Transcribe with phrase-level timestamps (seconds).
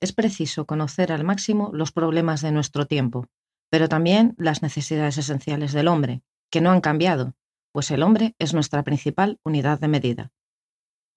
[0.00, 3.26] Es preciso conocer al máximo los problemas de nuestro tiempo,
[3.70, 7.34] pero también las necesidades esenciales del hombre, que no han cambiado,
[7.72, 10.32] pues el hombre es nuestra principal unidad de medida.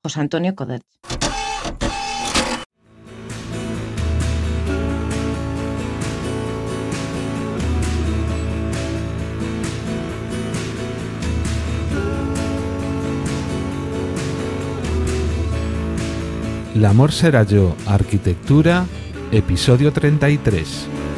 [0.04, 0.84] José Antonio Codet.
[16.80, 18.86] L'amor será yo, arquitectura,
[19.34, 21.09] episodio 33.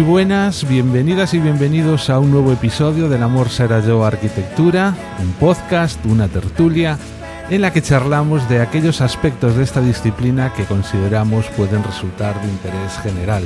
[0.00, 5.30] Muy buenas, bienvenidas y bienvenidos a un nuevo episodio del Amor será yo, arquitectura, un
[5.32, 6.96] podcast, una tertulia,
[7.50, 12.48] en la que charlamos de aquellos aspectos de esta disciplina que consideramos pueden resultar de
[12.48, 13.44] interés general.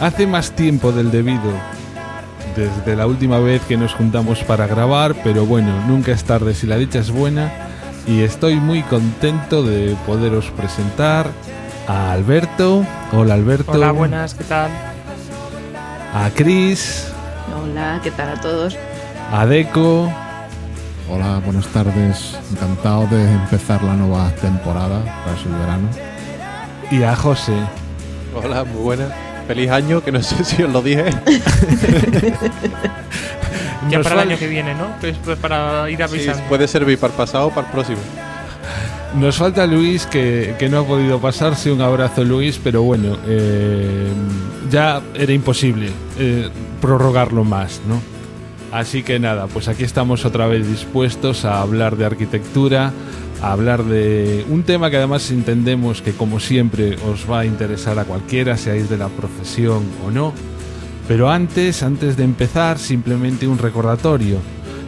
[0.00, 1.52] Hace más tiempo del debido,
[2.56, 6.66] desde la última vez que nos juntamos para grabar, pero bueno, nunca es tarde si
[6.66, 7.52] la dicha es buena
[8.06, 11.26] y estoy muy contento de poderos presentar
[11.86, 12.86] a Alberto.
[13.12, 13.72] Hola Alberto.
[13.72, 14.70] Hola, buenas, ¿qué tal?
[16.14, 17.08] A Cris,
[17.56, 18.76] Hola, ¿qué tal a todos?
[19.32, 20.10] a Deco,
[21.10, 22.36] Hola, buenas tardes.
[22.52, 25.88] Encantado de empezar la nueva temporada tras el verano.
[26.90, 27.54] y a José.
[28.34, 29.06] Hola, muy buena.
[29.46, 31.04] Feliz año, que no sé si os lo dije.
[33.90, 34.88] Ya para el año que viene, ¿no?
[35.00, 36.42] Pues, pues para ir Sí, avisando.
[36.48, 37.96] puede servir para el pasado o para el próximo.
[39.16, 41.72] Nos falta Luis, que, que no ha podido pasarse.
[41.72, 44.06] Un abrazo, Luis, pero bueno, eh,
[44.70, 46.48] ya era imposible eh,
[46.80, 48.00] prorrogarlo más, ¿no?
[48.70, 52.92] Así que nada, pues aquí estamos otra vez dispuestos a hablar de arquitectura,
[53.40, 57.98] a hablar de un tema que además entendemos que como siempre os va a interesar
[57.98, 60.34] a cualquiera, seáis de la profesión o no.
[61.08, 64.36] Pero antes, antes de empezar, simplemente un recordatorio.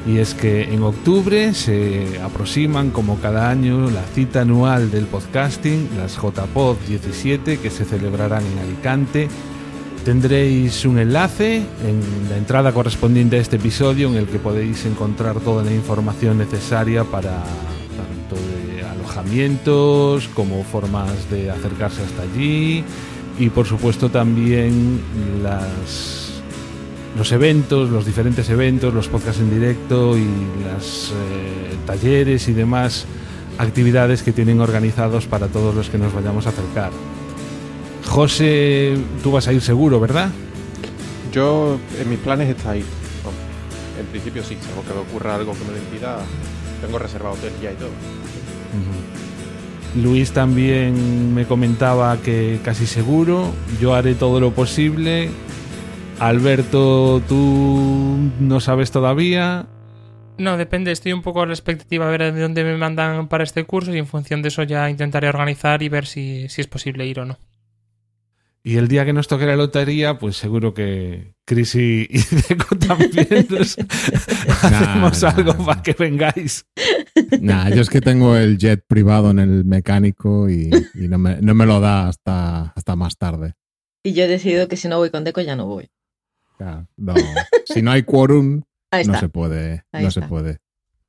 [0.06, 5.90] Y es que en octubre se aproximan, como cada año, la cita anual del podcasting,
[5.98, 9.28] las JPod 17, que se celebrarán en Alicante.
[10.04, 15.38] Tendréis un enlace en la entrada correspondiente a este episodio en el que podéis encontrar
[15.40, 17.42] toda la información necesaria para
[17.96, 22.82] tanto de alojamientos como formas de acercarse hasta allí
[23.38, 25.00] y por supuesto también
[25.42, 26.19] las
[27.16, 30.26] los eventos, los diferentes eventos, los podcasts en directo y
[30.64, 33.06] las eh, talleres y demás
[33.58, 36.90] actividades que tienen organizados para todos los que nos vayamos a acercar.
[38.06, 40.30] José, tú vas a ir seguro, ¿verdad?
[41.32, 42.84] Yo, en mis planes está ahí.
[43.24, 43.38] Vamos,
[43.98, 46.18] En principio sí, salvo que me ocurra algo que me lo impida.
[46.80, 47.90] Tengo reservado hotel ya y todo.
[50.02, 55.30] Luis también me comentaba que casi seguro, yo haré todo lo posible.
[56.20, 59.66] Alberto, tú no sabes todavía.
[60.36, 63.42] No, depende, estoy un poco a la expectativa a ver de dónde me mandan para
[63.42, 66.66] este curso y en función de eso ya intentaré organizar y ver si, si es
[66.66, 67.38] posible ir o no.
[68.62, 72.76] Y el día que nos toque la lotería, pues seguro que Chris y, y Deco
[72.76, 73.78] también nos
[74.62, 75.64] hacemos nah, algo nah.
[75.64, 76.66] para que vengáis.
[77.40, 81.40] Nah, yo es que tengo el jet privado en el mecánico y, y no, me,
[81.40, 83.54] no me lo da hasta, hasta más tarde.
[84.02, 85.88] Y yo he decidido que si no voy con Deco ya no voy.
[86.60, 87.14] Claro, no.
[87.64, 88.60] Si no hay quórum,
[88.92, 89.84] no se puede.
[89.92, 90.58] Ahí no se puede.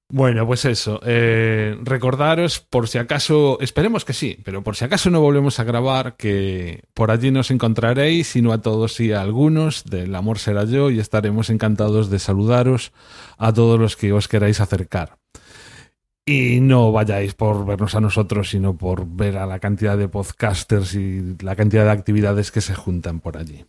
[0.10, 1.02] Bueno, pues eso.
[1.04, 5.66] eh, recordaros, por si acaso, esperemos que sí, pero por si acaso no volvemos a
[5.66, 10.40] grabar, que por allí nos encontraréis, si no a todos y a algunos, del amor
[10.40, 12.94] será yo, y estaremos encantados de saludaros
[13.38, 15.18] a todos los que os queráis acercar.
[16.26, 20.96] Y no vayáis por vernos a nosotros, sino por ver a la cantidad de podcasters
[20.96, 23.66] y la cantidad de actividades que se juntan por allí.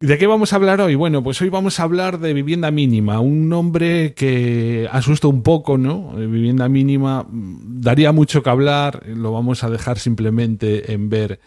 [0.00, 0.96] ¿Y ¿De qué vamos a hablar hoy?
[0.96, 5.78] Bueno, pues hoy vamos a hablar de vivienda mínima, un nombre que asusta un poco,
[5.78, 6.20] ¿no?
[6.20, 11.08] Eh, Vivienda mínima mm, daría mucho que hablar, eh, lo vamos a dejar simplemente en
[11.08, 11.40] ver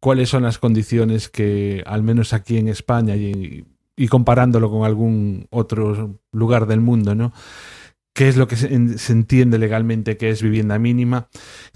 [0.00, 3.64] cuáles son las condiciones que, al menos aquí en España y,
[3.96, 7.32] y comparándolo con algún otro lugar del mundo, ¿no?
[8.14, 11.28] qué es lo que se entiende legalmente que es vivienda mínima.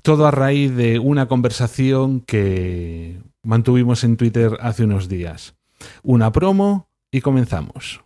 [0.02, 5.55] Todo a raíz de una conversación que mantuvimos en Twitter hace unos días.
[6.02, 8.00] Una promo y comenzamos.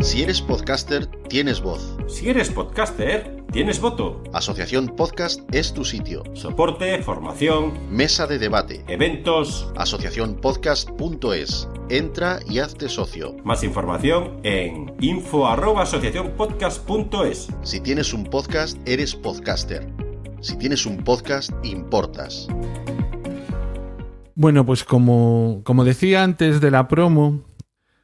[0.00, 1.96] Si eres podcaster, tienes voz.
[2.08, 4.20] Si eres podcaster, tienes voto.
[4.32, 6.24] Asociación Podcast es tu sitio.
[6.34, 8.84] Soporte, formación, Mesa de debate.
[8.88, 9.70] eventos.
[9.76, 11.68] Asociacionpodcast.es.
[11.88, 13.36] Entra y hazte socio.
[13.44, 17.48] Más información en info@asociacionpodcast.es.
[17.62, 19.88] Si tienes un podcast, eres podcaster.
[20.40, 22.48] Si tienes un podcast, importas.
[24.42, 27.44] Bueno, pues como, como decía antes de la promo,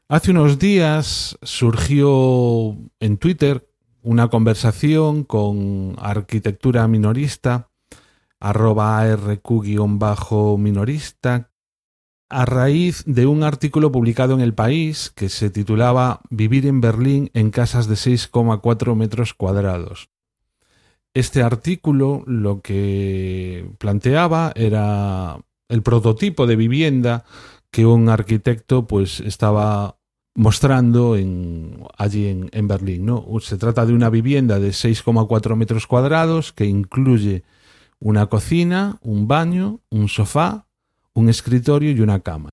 [0.07, 3.69] hace unos días surgió en Twitter
[4.03, 7.71] una conversación con arquitectura minorista,
[8.39, 11.51] arroba arq-minorista,
[12.29, 17.33] a raíz de un artículo publicado en El País que se titulaba Vivir en Berlín
[17.35, 20.09] en casas de 6,4 metros cuadrados.
[21.15, 27.25] Este artículo lo que planteaba era el prototipo de vivienda
[27.71, 29.99] que un arquitecto pues estaba
[30.35, 33.07] mostrando en, allí en, Berlín.
[33.07, 33.27] ¿no?
[33.41, 37.43] Se trata de una vivienda de 6,4 metros cuadrados que incluye
[37.99, 40.67] una cocina, un baño, un sofá,
[41.13, 42.51] un escritorio y una cama.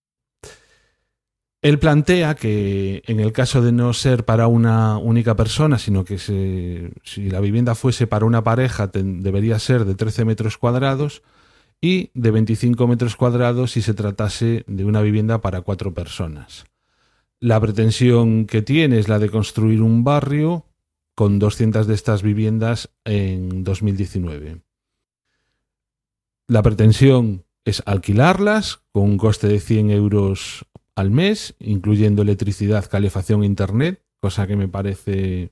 [1.61, 6.19] Él plantea que en el caso de no ser para una única persona, sino que
[6.19, 11.23] si la vivienda fuese para una pareja, debería ser de 13 metros cuadrados
[11.81, 16.65] y de 25 metros cuadrados si se tratase de una vivienda para cuatro personas.
[17.39, 20.65] La pretensión que tiene es la de construir un barrio
[21.15, 24.61] con 200 de estas viviendas en 2019.
[26.47, 33.43] La pretensión es alquilarlas con un coste de 100 euros al mes, incluyendo electricidad, calefacción
[33.43, 35.51] e internet, cosa que me parece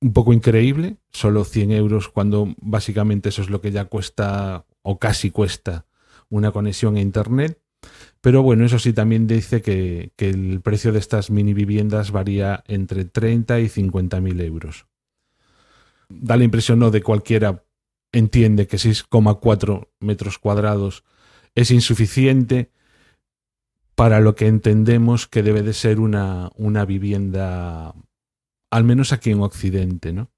[0.00, 4.98] un poco increíble, solo 100 euros cuando básicamente eso es lo que ya cuesta o
[5.00, 5.84] casi cuesta
[6.28, 7.60] una conexión a internet.
[8.20, 12.62] Pero bueno, eso sí también dice que, que el precio de estas mini viviendas varía
[12.68, 14.86] entre 30 y 50 mil euros.
[16.08, 17.64] Da la impresión, ¿no?, de cualquiera
[18.12, 21.04] entiende que 6,4 metros cuadrados
[21.56, 22.70] es insuficiente
[23.96, 27.92] para lo que entendemos que debe de ser una, una vivienda,
[28.70, 30.30] al menos aquí en Occidente, ¿no?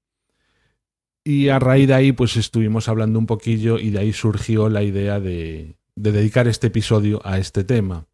[1.23, 4.83] Y a raíz de ahí, pues estuvimos hablando un poquillo y de ahí surgió la
[4.83, 8.07] idea de, de dedicar este episodio a este tema.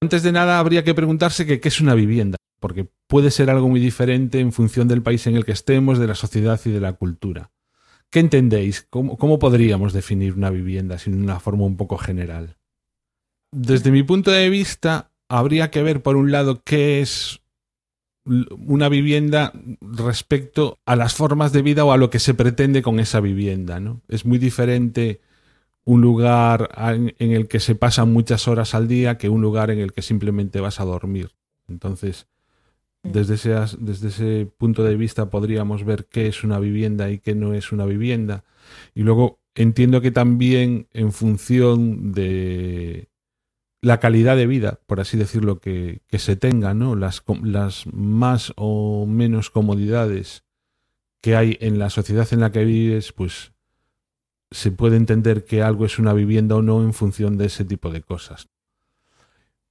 [0.00, 3.80] Antes de nada, habría que preguntarse qué es una vivienda, porque puede ser algo muy
[3.80, 6.94] diferente en función del país en el que estemos, de la sociedad y de la
[6.94, 7.50] cultura.
[8.10, 8.86] ¿Qué entendéis?
[8.90, 12.56] ¿Cómo, cómo podríamos definir una vivienda sin una forma un poco general?
[13.52, 17.41] Desde mi punto de vista, habría que ver, por un lado, qué es
[18.24, 23.00] una vivienda respecto a las formas de vida o a lo que se pretende con
[23.00, 23.80] esa vivienda.
[23.80, 24.00] ¿no?
[24.08, 25.20] Es muy diferente
[25.84, 29.70] un lugar en en el que se pasan muchas horas al día que un lugar
[29.70, 31.32] en el que simplemente vas a dormir.
[31.68, 32.26] Entonces,
[33.02, 37.34] desde ese, desde ese punto de vista podríamos ver qué es una vivienda y qué
[37.34, 38.44] no es una vivienda.
[38.94, 43.08] Y luego entiendo que también en función de
[43.82, 46.94] la calidad de vida, por así decirlo, que, que se tenga, ¿no?
[46.94, 50.44] Las, las más o menos comodidades
[51.20, 53.52] que hay en la sociedad en la que vives, pues
[54.52, 57.90] se puede entender que algo es una vivienda o no en función de ese tipo
[57.90, 58.48] de cosas.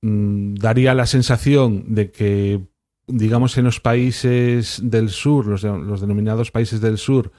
[0.02, 2.68] Mm, Daría la sensación de que,
[3.08, 7.32] digamos, en los países del sur, los, los denominados países del sur,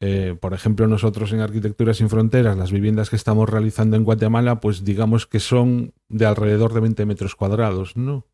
[0.00, 4.60] eh, por ejemplo, nosotros en Arquitectura Sin Fronteras, las viviendas que estamos realizando en Guatemala,
[4.60, 8.26] pues digamos que son de alrededor de 20 metros cuadrados, ¿no?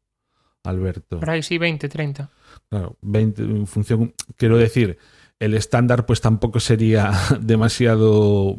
[0.64, 1.20] Alberto.
[1.20, 2.30] Por ahí sí, 20, 30.
[2.68, 4.98] Claro, 20 en función, quiero decir,
[5.38, 8.56] el estándar pues tampoco sería demasiado,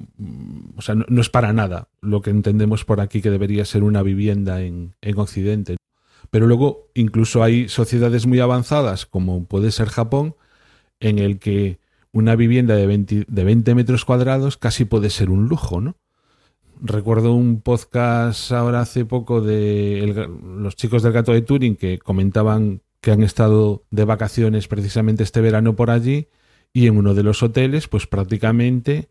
[0.76, 3.84] o sea, no, no es para nada lo que entendemos por aquí que debería ser
[3.84, 5.78] una vivienda en, en Occidente.
[6.30, 10.36] Pero luego incluso hay sociedades muy avanzadas, como puede ser Japón,
[11.00, 11.80] en el que
[12.14, 15.98] una vivienda de 20, de 20 metros cuadrados casi puede ser un lujo, ¿no?
[16.82, 22.82] Recuerdo un podcast ahora hace poco de los chicos del gato de Turing que comentaban
[23.02, 26.28] que han estado de vacaciones precisamente este verano por allí
[26.72, 29.10] y en uno de los hoteles, pues prácticamente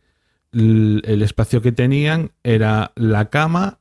[0.53, 3.81] el espacio que tenían era la cama,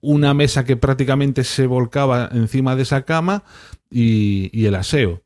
[0.00, 3.44] una mesa que prácticamente se volcaba encima de esa cama
[3.90, 5.22] y el aseo.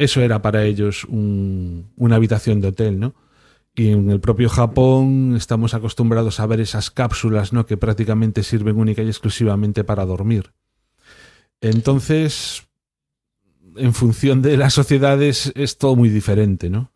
[0.00, 3.14] Eso era para ellos un- una habitación de hotel, ¿no?
[3.74, 7.66] Y en el propio Japón estamos acostumbrados a ver esas cápsulas, ¿no?
[7.66, 10.54] Que prácticamente sirven única y exclusivamente para dormir.
[11.60, 12.66] Entonces,
[13.76, 16.90] en función de las sociedades, es todo muy diferente, ¿no?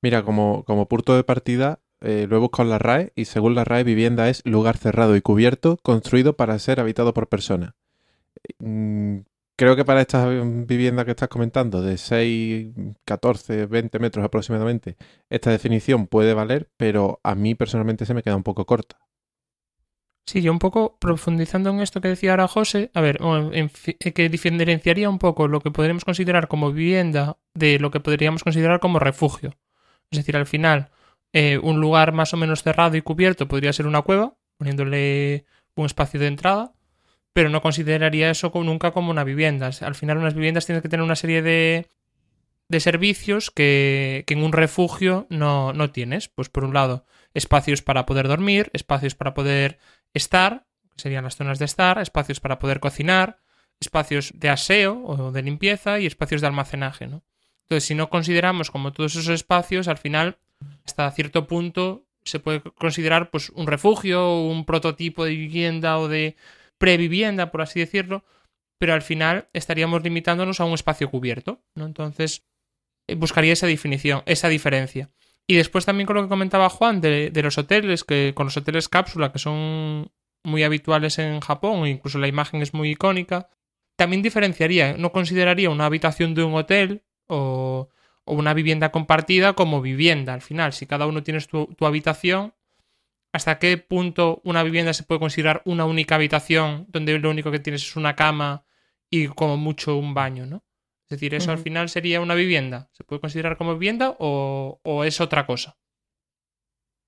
[0.00, 3.64] Mira, como, punto de partida, eh, lo he buscado en la RAE y según la
[3.64, 7.74] RAE, vivienda es lugar cerrado y cubierto construido para ser habitado por persona.
[8.58, 9.18] Mm,
[9.60, 10.26] creo que para estas
[10.66, 12.68] viviendas que estás comentando, de 6,
[13.04, 14.96] 14, 20 metros aproximadamente,
[15.28, 18.96] esta definición puede valer, pero a mí personalmente se me queda un poco corta.
[20.24, 23.20] Sí, yo un poco profundizando en esto que decía ahora José, a ver,
[23.52, 23.68] eh,
[24.14, 28.80] que diferenciaría un poco lo que podríamos considerar como vivienda de lo que podríamos considerar
[28.80, 29.58] como refugio.
[30.10, 30.88] Es decir, al final,
[31.34, 35.84] eh, un lugar más o menos cerrado y cubierto podría ser una cueva, poniéndole un
[35.84, 36.72] espacio de entrada,
[37.32, 39.70] pero no consideraría eso como- nunca como una vivienda.
[39.80, 41.86] Al final, unas viviendas tienen que tener una serie de,
[42.68, 46.28] de servicios que, que en un refugio no, no tienes.
[46.28, 49.78] Pues por un lado, espacios para poder dormir, espacios para poder
[50.14, 53.38] estar, serían las zonas de estar, espacios para poder cocinar,
[53.80, 57.22] espacios de aseo o de limpieza y espacios de almacenaje, ¿no?
[57.62, 60.38] Entonces, si no consideramos como todos esos espacios, al final,
[60.84, 66.36] hasta cierto punto, se puede considerar pues un refugio, un prototipo de vivienda o de
[66.80, 68.24] previvienda, por así decirlo,
[68.78, 71.84] pero al final estaríamos limitándonos a un espacio cubierto, ¿no?
[71.84, 72.46] Entonces,
[73.06, 75.10] eh, buscaría esa definición, esa diferencia.
[75.46, 78.88] Y después también con lo que comentaba Juan de, los hoteles, que con los hoteles
[78.88, 80.10] cápsula, que son
[80.42, 83.50] muy habituales en Japón, e incluso la imagen es muy icónica,
[83.96, 87.90] también diferenciaría, no consideraría una habitación de un hotel o,
[88.24, 90.72] una vivienda compartida como vivienda al final.
[90.72, 92.54] Si cada uno tienes tu habitación,
[93.32, 97.60] ¿hasta qué punto una vivienda se puede considerar una única habitación donde lo único que
[97.60, 98.64] tienes es una cama
[99.10, 100.64] y como mucho un baño, ¿no?
[101.04, 102.88] Es decir, eso al final sería una vivienda.
[102.92, 105.76] ¿Se puede considerar como vivienda o, o es otra cosa?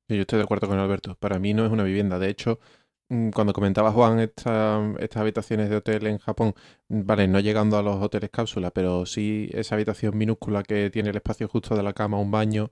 [0.09, 1.17] Yo estoy de acuerdo con Alberto.
[1.17, 2.19] Para mí no es una vivienda.
[2.19, 2.61] De hecho,
[3.09, 6.55] mm, cuando comentaba Juan esta- estas habitaciones de hotel en Japón,
[6.89, 11.11] mm, vale, no llegando a los hoteles cápsula, pero sí esa habitación minúscula que tiene
[11.11, 12.71] el espacio justo de la cama, un baño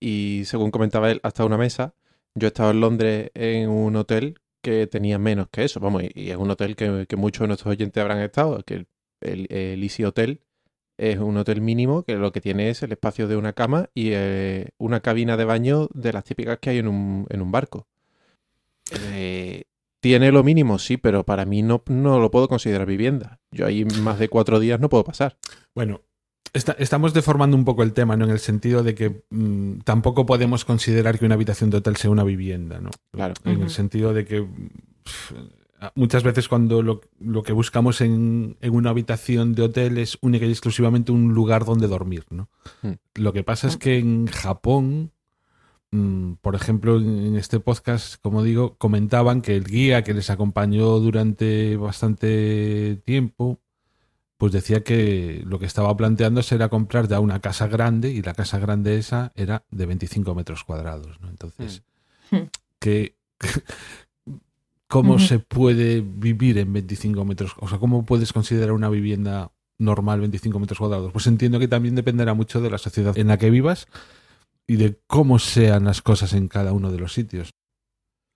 [0.00, 1.94] y, según comentaba él, hasta una mesa.
[2.34, 6.30] Yo he estado en Londres en un hotel que tenía menos que eso, vamos, y,
[6.30, 8.86] es un hotel que, muchos de nuestros oyentes habrán estado, que el,
[9.20, 10.42] el, el Easy Hotel
[11.00, 14.10] es un hotel mínimo que lo que tiene es el espacio de una cama y
[14.12, 17.86] eh, una cabina de baño de las típicas que hay en un, en un barco.
[18.92, 19.64] Eh,
[20.02, 23.40] tiene lo mínimo, sí, pero para mí no, no lo puedo considerar vivienda.
[23.50, 25.38] Yo ahí más de cuatro días no puedo pasar.
[25.74, 26.02] Bueno,
[26.52, 28.24] esta- estamos deformando un poco el tema, ¿no?
[28.24, 32.10] En el sentido de que mm, tampoco podemos considerar que una habitación de hotel sea
[32.10, 32.90] una vivienda, ¿no?
[33.12, 33.34] Claro.
[33.44, 34.46] En el sentido de que
[35.94, 40.44] muchas veces cuando lo, lo que buscamos en, en una habitación de hotel es única
[40.44, 42.48] y exclusivamente un lugar donde dormir, ¿no?
[42.82, 42.92] Mm.
[43.14, 45.12] Lo que pasa es que en Japón,
[45.92, 50.28] mm, por ejemplo, en en este podcast, como digo, comentaban que el guía que les
[50.30, 53.58] acompañó durante bastante tiempo,
[54.40, 58.32] pues decía que lo que estaba planteándose era comprar ya una casa grande y la
[58.32, 61.28] casa grande esa era de 25 metros cuadrados, ¿no?
[61.28, 61.82] Entonces,
[62.30, 62.48] Mm.
[62.78, 63.16] que
[64.86, 67.52] ¿cómo se puede vivir en 25 metros?
[67.58, 71.12] O sea, ¿cómo puedes considerar una vivienda normal 25 metros cuadrados?
[71.12, 73.88] Pues entiendo que también dependerá mucho de la sociedad en la que vivas
[74.66, 77.50] y de cómo sean las cosas en cada uno de los sitios.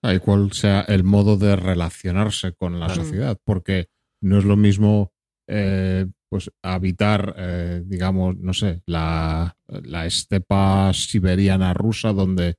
[0.03, 3.03] Ah, y cuál sea el modo de relacionarse con la Claro.
[3.03, 3.87] sociedad, porque
[4.21, 5.11] no es lo mismo
[5.47, 12.55] eh, pues habitar, eh, digamos, no sé, la, la estepa siberiana rusa, donde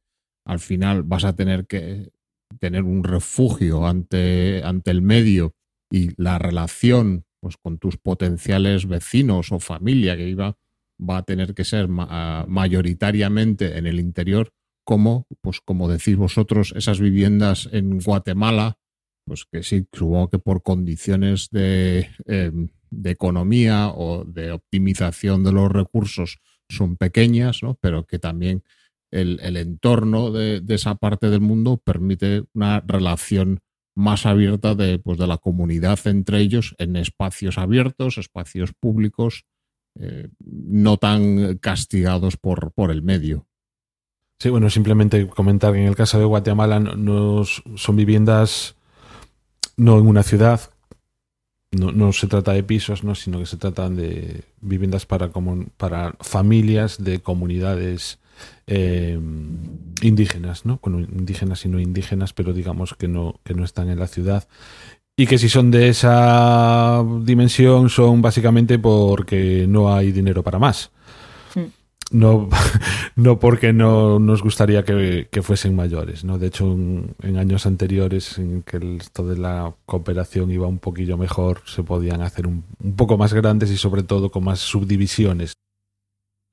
[0.46, 2.10] al final vas a tener que
[2.60, 5.54] tener un refugio ante, ante el medio
[5.90, 10.56] y la relación pues, con tus potenciales vecinos o familia que iba
[10.98, 14.50] va a tener que ser ah, mayoritariamente en el interior
[14.84, 18.78] como, pues como decís vosotros, esas viviendas en Guatemala,
[19.26, 22.52] pues que sí, supongo que por condiciones de, eh,
[22.90, 26.38] de economía o de optimización de los recursos
[26.68, 27.78] son pequeñas, ¿no?
[27.80, 28.62] pero que también
[29.10, 33.60] el, el entorno de, de esa parte del mundo permite una relación
[33.96, 39.46] más abierta de, pues, de la comunidad entre ellos en espacios abiertos, espacios públicos,
[39.98, 43.46] eh, no tan castigados por, por el medio.
[44.38, 48.76] Sí, bueno, simplemente comentar que en el caso de Guatemala no, son viviendas
[49.78, 50.60] no en una ciudad,
[51.78, 53.14] no, no se trata de pisos, ¿no?
[53.14, 58.18] sino que se tratan de viviendas para, comun- para familias de comunidades
[58.66, 59.18] eh,
[60.02, 60.78] indígenas, ¿no?
[60.82, 64.46] Bueno, indígenas y no indígenas, pero digamos que no, que no están en la ciudad.
[65.16, 70.90] Y que si son de esa dimensión son básicamente porque no hay dinero para más.
[72.10, 72.48] No,
[73.16, 76.38] no porque no nos gustaría que, que fuesen mayores, ¿no?
[76.38, 81.62] De hecho, en, años anteriores, en que esto de la cooperación iba un poquillo mejor,
[81.66, 85.54] se podían hacer un, un poco más grandes y sobre todo con más subdivisiones.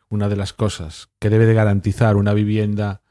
[0.09, 3.01] Una de las cosas que debe de garantizar una vivienda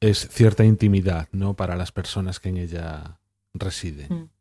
[0.00, 1.54] es cierta intimidad, ¿no?
[1.54, 3.18] Para las personas que en ella
[3.54, 4.06] residen.
[4.08, 4.37] Mm.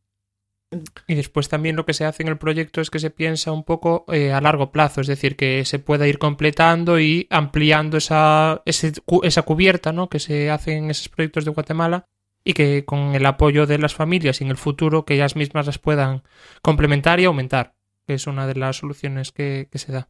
[1.07, 3.63] Y después también lo que se hace en el proyecto es que se piensa un
[3.63, 8.63] poco eh, a largo plazo, es decir, que se pueda ir completando y ampliando esa,
[8.65, 10.09] esa cubierta ¿no?
[10.09, 12.07] que se hace en esos proyectos de Guatemala
[12.43, 15.65] y que con el apoyo de las familias y en el futuro que ellas mismas
[15.65, 16.23] las puedan
[16.61, 20.09] complementar y aumentar, que es una de las soluciones que, que se da.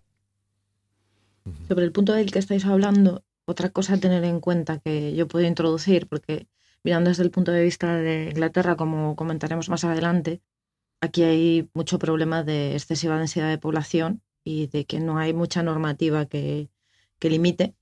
[1.67, 5.27] Sobre el punto del que estáis hablando, otra cosa a tener en cuenta que yo
[5.27, 6.47] puedo introducir, porque
[6.87, 10.41] mirando desde el punto de vista de Inglaterra, como comentaremos más adelante,
[11.01, 15.61] aquí hay mucho problema de excesiva densidad de población y de que no hay mucha
[15.63, 16.69] normativa que,
[17.19, 17.75] que limite.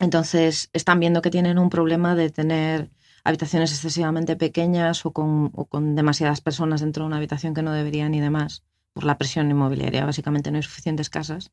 [0.00, 2.90] Entonces, están viendo que tienen un problema de tener
[3.22, 7.72] habitaciones excesivamente pequeñas o con, o con demasiadas personas dentro de una habitación que no
[7.72, 8.64] deberían y demás,
[8.94, 10.06] por la presión inmobiliaria.
[10.06, 11.52] Básicamente no hay suficientes casas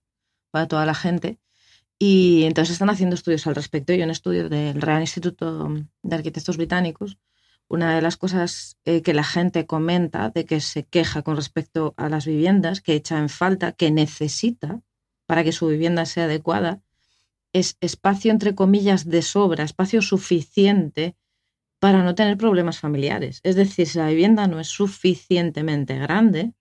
[0.49, 1.37] para toda la gente.
[2.03, 3.93] Y entonces están haciendo estudios al respecto.
[3.93, 7.19] Y un estudio del Real Instituto de Arquitectos Británicos,
[7.67, 11.93] una de las cosas eh, que la gente comenta de que se queja con respecto
[11.97, 14.81] a las viviendas, que echa en falta, que necesita
[15.27, 16.81] para que su vivienda sea adecuada,
[17.53, 21.15] es espacio, entre comillas, de sobra, espacio suficiente
[21.77, 23.41] para no tener problemas familiares.
[23.43, 26.53] Es decir, si la vivienda no es suficientemente grande,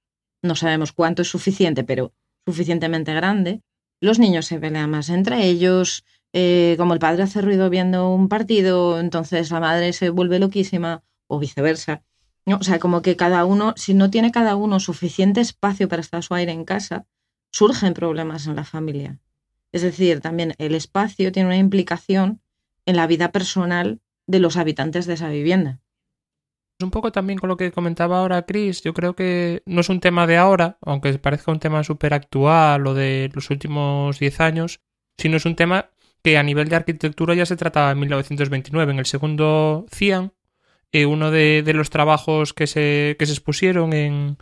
[0.42, 2.12] no sabemos cuánto es suficiente, pero
[2.44, 3.62] suficientemente grande,
[4.00, 8.28] los niños se pelean más entre ellos, eh, como el padre hace ruido viendo un
[8.28, 12.02] partido, entonces la madre se vuelve loquísima o viceversa.
[12.46, 12.56] ¿no?
[12.56, 16.22] O sea, como que cada uno, si no tiene cada uno suficiente espacio para estar
[16.22, 17.06] su aire en casa,
[17.52, 19.20] surgen problemas en la familia.
[19.72, 22.40] Es decir, también el espacio tiene una implicación
[22.86, 25.80] en la vida personal de los habitantes de esa vivienda.
[26.82, 30.00] Un poco también con lo que comentaba ahora Chris, yo creo que no es un
[30.00, 34.80] tema de ahora, aunque parezca un tema súper actual o de los últimos 10 años,
[35.18, 35.90] sino es un tema
[36.22, 40.32] que a nivel de arquitectura ya se trataba en 1929, en el segundo CIAN,
[40.92, 44.38] eh, uno de, de, los trabajos que se, que se expusieron en,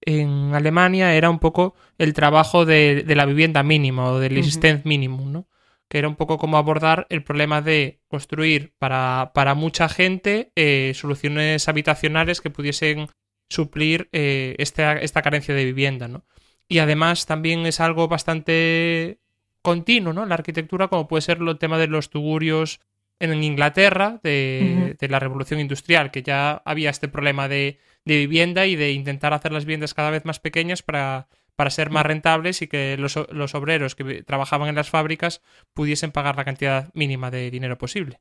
[0.00, 4.80] en, Alemania era un poco el trabajo de, de la vivienda mínima o del existence
[4.80, 4.88] uh -huh.
[4.88, 5.46] minimum, ¿no?
[5.92, 10.92] Que era un poco como abordar el problema de construir para, para mucha gente eh,
[10.94, 13.08] soluciones habitacionales que pudiesen
[13.50, 16.24] suplir eh, esta, esta, carencia de vivienda, ¿no?
[16.66, 19.18] Y además también es algo bastante
[19.60, 20.24] continuo, ¿no?
[20.24, 22.80] La arquitectura, como puede ser el tema de los tugurios
[23.20, 24.98] en Inglaterra, de, uh -huh.
[24.98, 29.34] de la revolución industrial, que ya había este problema de, de, vivienda y de intentar
[29.34, 33.18] hacer las viviendas cada vez más pequeñas para para ser más rentables y que los,
[33.30, 35.42] los, obreros que trabajaban en las fábricas
[35.74, 38.20] pudiesen pagar la cantidad mínima de dinero posible.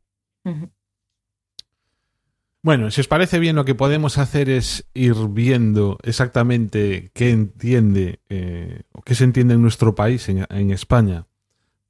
[2.64, 8.20] Bueno, si os parece bien, lo que podemos hacer es ir viendo exactamente qué entiende
[8.30, 11.26] eh, o qué se entiende en nuestro país, en, en España,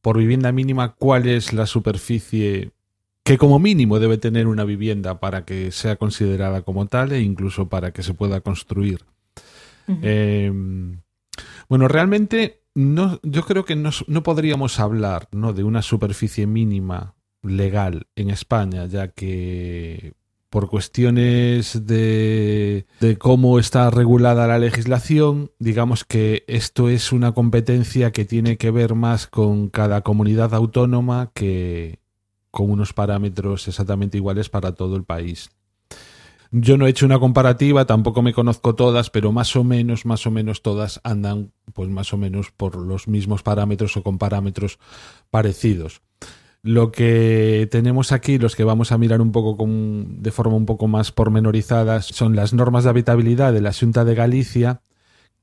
[0.01, 2.71] por vivienda mínima, cuál es la superficie
[3.23, 7.69] que como mínimo debe tener una vivienda para que sea considerada como tal e incluso
[7.69, 9.05] para que se pueda construir.
[9.87, 9.99] Uh -huh.
[10.03, 10.51] eh,
[11.69, 15.53] bueno, realmente no, yo creo que no, no podríamos hablar ¿no?
[15.53, 20.13] de una superficie mínima legal en España, ya que
[20.49, 28.11] por cuestiones de, de, cómo está regulada la legislación, digamos que esto es una competencia
[28.11, 31.99] que tiene que ver más con cada comunidad autónoma que
[32.51, 35.51] con unos parámetros exactamente iguales para todo el país.
[36.53, 40.27] Yo no he hecho una comparativa, tampoco me conozco todas, pero más o menos, más
[40.27, 44.77] o menos todas andan, pues más o menos por los mismos parámetros o con parámetros
[45.29, 46.01] parecidos.
[46.61, 50.65] Lo que tenemos aquí, los que vamos a mirar un poco con, de forma un
[50.65, 54.81] poco más pormenorizada, son las normas de habitabilidad de la Junta de Galicia,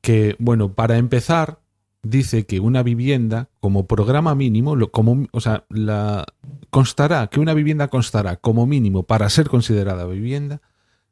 [0.03, 1.61] que, bueno, para empezar,
[2.03, 6.27] dice que una vivienda, como programa mínimo, lo, como, o sea, la,
[6.69, 10.61] constará, que una vivienda constará como mínimo para ser considerada vivienda,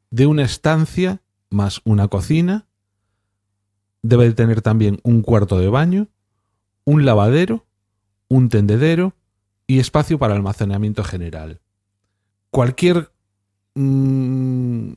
[0.09, 2.67] de una estancia más una cocina,
[4.01, 6.07] debe de tener también un cuarto de baño,
[6.83, 7.65] un lavadero,
[8.27, 9.13] un tendedero
[9.65, 11.61] y espacio para almacenamiento general.
[12.49, 13.11] Cualquier
[13.75, 14.91] mmm,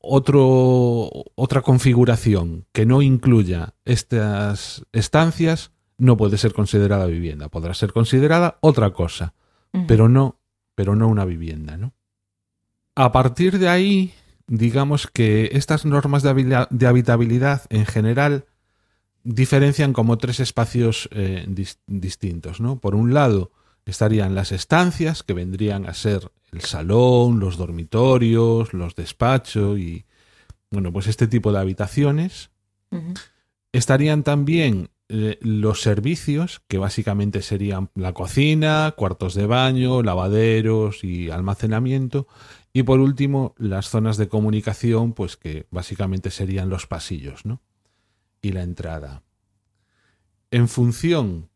[0.00, 7.48] otro, otra configuración que no incluya estas estancias no puede ser considerada vivienda.
[7.48, 9.34] Podrá ser considerada otra cosa,
[9.72, 9.86] uh -huh.
[9.86, 10.40] pero no,
[10.74, 11.94] pero no una vivienda, ¿no?
[12.96, 14.14] A partir de ahí,
[14.46, 18.44] digamos que estas normas de, habitabilidad en general
[19.22, 22.78] diferencian como tres espacios eh, dis distintos, ¿no?
[22.78, 23.52] Por un lado
[23.86, 30.04] estarían las estancias, que vendrían a ser el salón, los dormitorios, los despachos y,
[30.70, 32.50] bueno, pues este tipo de habitaciones.
[32.90, 33.20] Uh -huh.
[33.72, 41.30] Estarían también eh, los servicios, que básicamente serían la cocina, cuartos de baño, lavaderos y
[41.30, 42.26] almacenamiento.
[42.76, 47.62] Y por último, las zonas de comunicación, pues que básicamente serían los pasillos, ¿no?
[48.42, 49.22] Y la entrada.
[50.50, 51.48] En función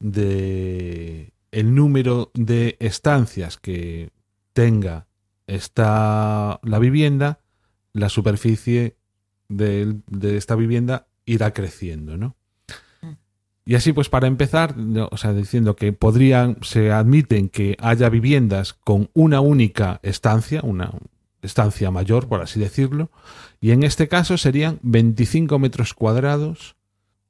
[0.00, 4.10] de el número de estancias que
[4.52, 5.06] tenga
[5.46, 7.38] esta la vivienda,
[7.92, 8.96] la superficie
[9.48, 12.36] de, de esta vivienda irá creciendo, ¿no?
[13.68, 14.74] Y así, pues para empezar,
[15.10, 20.90] o sea, diciendo que podrían, se admiten que haya viviendas con una única estancia, una
[21.42, 23.10] estancia mayor, por así decirlo,
[23.60, 26.76] y en este caso serían 25 metros cuadrados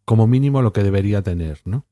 [0.04, 1.86] como mínimo lo que debería tener, ¿no?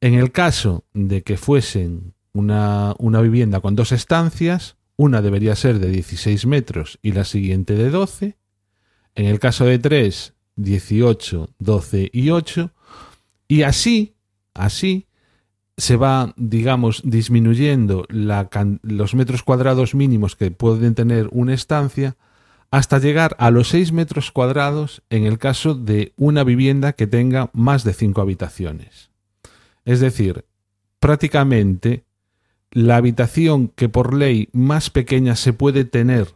[0.00, 5.78] En el caso de que fuesen una, una vivienda con dos estancias, una debería ser
[5.78, 8.36] de 16 metros y la siguiente de 12.
[9.14, 12.72] En el caso de tres, 18, 12 y 8.
[13.48, 14.14] Y así,
[14.54, 15.06] así,
[15.76, 22.16] se va, digamos, disminuyendo los metros cuadrados mínimos que pueden tener una estancia
[22.70, 27.50] hasta llegar a los 6 metros cuadrados en el caso de una vivienda que tenga
[27.52, 29.10] más de 5 habitaciones.
[29.84, 30.44] Es decir,
[30.98, 32.04] prácticamente
[32.70, 36.34] la habitación que por ley más pequeña se puede tener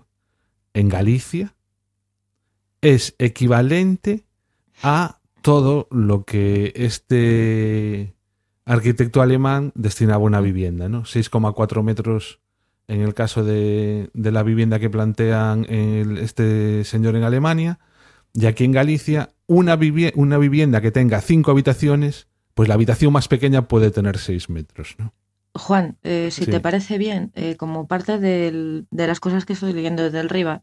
[0.74, 1.54] en Galicia
[2.80, 4.24] es equivalente
[4.82, 8.14] a todo lo que este
[8.64, 11.04] arquitecto alemán destinaba a una vivienda, ¿no?
[11.04, 12.40] 6,4 metros
[12.86, 17.78] en el caso de, de la vivienda que plantean el- este señor en Alemania,
[18.34, 23.12] y aquí en Galicia, una, vivi- una vivienda que tenga cinco habitaciones, pues la habitación
[23.12, 25.12] más pequeña puede tener 6 metros, ¿no?
[25.54, 26.50] Juan, eh, si Sí.
[26.50, 30.28] te parece bien, eh, como parte del- de las cosas que estoy leyendo desde el
[30.28, 30.62] RIBA,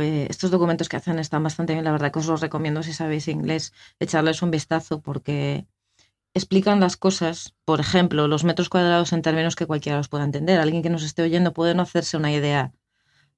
[0.00, 2.92] eh, estos documentos que hacen están bastante bien, la verdad que os los recomiendo si
[2.92, 5.66] sabéis inglés, echarles un vistazo porque
[6.34, 10.60] explican las cosas, por ejemplo, los metros cuadrados en términos que cualquiera los pueda entender.
[10.60, 12.72] Alguien que nos esté oyendo puede no hacerse una idea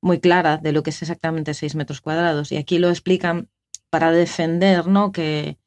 [0.00, 2.52] muy clara de lo que es exactamente 6 metros cuadrados.
[2.52, 3.48] Y aquí lo explican
[3.90, 5.12] para defender, ¿no?
[5.12, 5.58] Que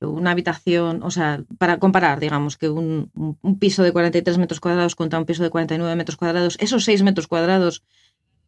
[0.00, 3.10] una habitación, o sea, para comparar, digamos, que un,
[3.42, 7.02] un- piso de 43 metros cuadrados contra un piso de 49 metros cuadrados, esos 6
[7.02, 7.84] metros cuadrados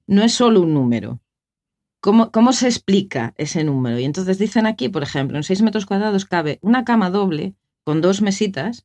[0.07, 1.21] no es solo un número.
[2.05, 3.99] ¿Cómo, ¿Cómo se explica ese número?
[3.99, 8.03] Y entonces dicen aquí, por ejemplo, en 6 metros cuadrados cabe una cama doble con
[8.03, 8.85] dos mesitas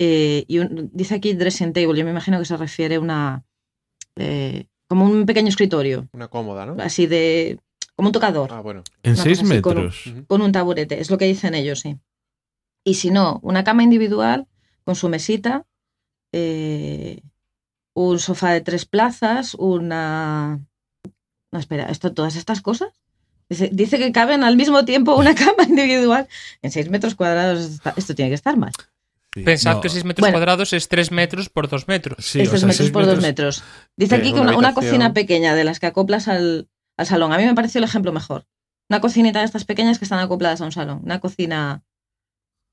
[0.00, 1.96] eh, y un- dice aquí dressing table.
[1.96, 3.44] Yo me imagino que se refiere a una.
[4.16, 6.74] eh, como un pequeño escritorio, Una cómoda, ¿no?
[6.82, 7.60] así de.
[7.94, 8.82] como un tocador Ah, bueno.
[9.04, 10.26] En Una 6 cosa así con un- metros.
[10.26, 11.96] Con un taburete, es lo que dicen ellos, sí.
[12.84, 14.48] Y si no, una cama individual
[14.84, 15.66] con su mesita,
[16.32, 17.20] eh,
[17.94, 20.60] un sofá de tres plazas, una...
[21.52, 22.90] No, espera, esto, todas estas cosas.
[23.48, 26.28] Dice, dice que caben al mismo tiempo una cama individual
[26.62, 27.58] en seis metros cuadrados.
[27.60, 28.72] Está- esto tiene que estar mal.
[29.34, 29.42] Sí.
[29.42, 30.34] Pensad No, que 6 metros Bueno.
[30.34, 32.24] cuadrados es 3 metros por 2 metros.
[32.26, 33.62] sí, es o tres sea, metros seis por dos metros.
[33.96, 37.32] Dice aquí que una cocina pequeña de las que acoplas al, al salón.
[37.32, 38.46] A mí me pareció el ejemplo mejor.
[38.88, 41.00] Una cocinita de estas pequeñas que están acopladas a un salón.
[41.04, 41.84] Una cocina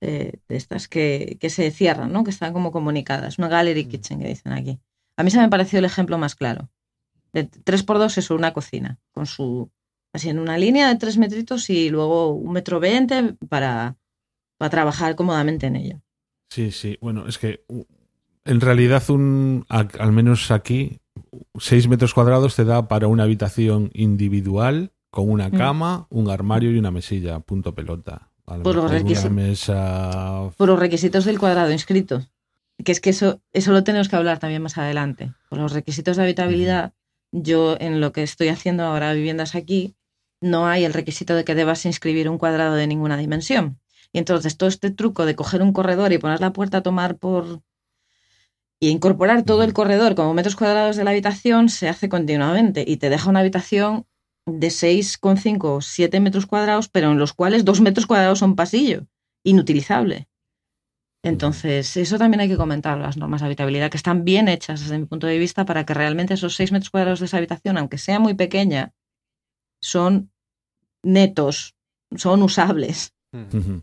[0.01, 2.23] eh, de estas que, que se cierran, ¿no?
[2.23, 3.37] Que están como comunicadas.
[3.37, 3.89] Una gallery Mm.
[3.89, 4.79] kitchen que dicen aquí.
[5.15, 6.69] A mí se me pareció el ejemplo más claro.
[7.37, 8.97] De tres por dos es una cocina.
[9.11, 9.69] Con su.
[10.13, 13.97] Así en una línea de tres metritos y luego un metro veinte para,
[14.57, 16.01] para trabajar cómodamente en ella.
[16.49, 16.97] Sí, sí.
[17.01, 17.63] Bueno, es que
[18.45, 20.99] en realidad un, al menos aquí,
[21.59, 25.57] 6 metros cuadrados te da para una habitación individual con una Mm.
[25.57, 28.29] cama, un armario y una mesilla, punto pelota.
[28.47, 30.49] Lo Pues los mejor una requisi- mesa...
[30.57, 32.25] por los requisitos del cuadrado inscrito.
[32.83, 35.33] Que es que eso, eso lo tenemos que hablar también más adelante.
[35.49, 36.93] Por los requisitos de habitabilidad,
[37.31, 39.95] yo en lo que estoy haciendo ahora viviendas aquí,
[40.41, 43.79] no hay el requisito de que debas inscribir un cuadrado de ninguna dimensión.
[44.13, 47.17] Y entonces todo este truco de coger un corredor y poner la puerta a tomar
[47.17, 47.61] por...
[48.79, 52.97] y incorporar todo el corredor como metros cuadrados de la habitación se hace continuamente y
[52.97, 54.05] te deja una habitación
[54.45, 59.05] de 6,5 o 7 metros cuadrados, pero en los cuales 2 metros cuadrados son pasillo,
[59.43, 60.29] inutilizable.
[61.23, 64.97] Entonces, eso también hay que comentar, las normas de habitabilidad, que están bien hechas desde
[64.99, 67.97] mi punto de vista para que realmente esos 6 metros cuadrados de esa habitación, aunque
[67.97, 68.93] sea muy pequeña,
[69.81, 70.31] son
[71.03, 71.75] netos,
[72.15, 73.13] son usables.
[73.31, 73.77] Mm.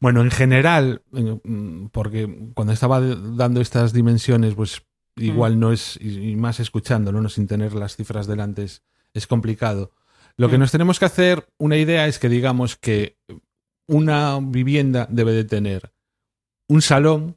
[0.00, 4.82] Bueno, en general, mm, porque cuando estaba dando estas dimensiones, pues
[5.16, 8.82] igual no es, y y más escuchándolo, no sin tener las cifras delante, es,
[9.14, 9.92] es complicado.
[10.36, 10.60] Lo que Mm.
[10.60, 13.16] nos tenemos que hacer una idea es que digamos que
[13.88, 15.92] una vivienda debe de tener
[16.68, 17.36] un salón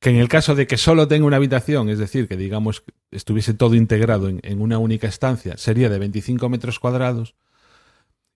[0.00, 3.52] que en el caso de que solo tenga una habitación, es decir, que digamos estuviese
[3.54, 7.34] todo integrado en, en una única estancia, sería de 25 metros cuadrados.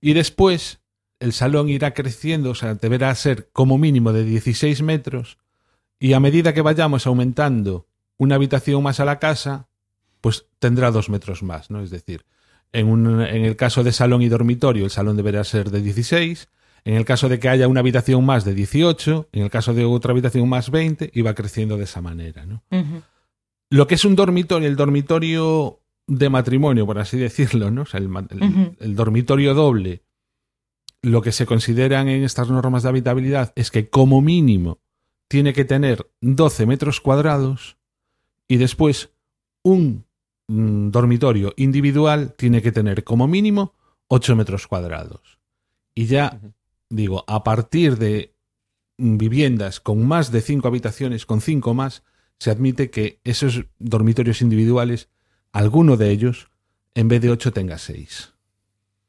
[0.01, 0.81] Y después
[1.21, 5.39] el salón irá creciendo, o sea, deberá ser como mínimo de 16 metros,
[5.99, 7.87] y a medida que vayamos aumentando
[8.19, 9.69] una habitación más a la casa,
[10.21, 11.81] pues tendrá dos metros más, ¿no?
[11.83, 12.27] Es decir,
[12.73, 16.49] en, un- en el caso de salón y dormitorio, el salón deberá ser de 16,
[16.85, 19.85] en el caso de que haya una habitación más de 18, en el caso de
[19.85, 22.63] otra habitación más 20, y va creciendo de esa manera, ¿no?
[23.71, 27.83] Lo que es un dormitorio, el dormitorio de matrimonio, por así decirlo, ¿no?
[27.83, 30.03] O sea, el, dormitorio doble,
[31.03, 34.79] lo que se consideran en estas normas de habitabilidad es que como mínimo
[35.29, 37.79] tiene que tener 12 metros cuadrados
[38.47, 39.11] y después
[39.63, 40.05] un
[40.49, 43.73] mm, dormitorio individual tiene que tener como mínimo
[44.09, 45.39] 8 metros cuadrados.
[45.95, 46.39] Y ya.
[46.91, 48.35] Digo, a partir de
[48.99, 52.03] viviendas con más de 5 habitaciones, con 5 más,
[52.39, 55.09] se admite que esos dormitorios individuales,
[55.53, 56.49] alguno de ellos,
[56.95, 58.33] en vez de 8 tenga 6.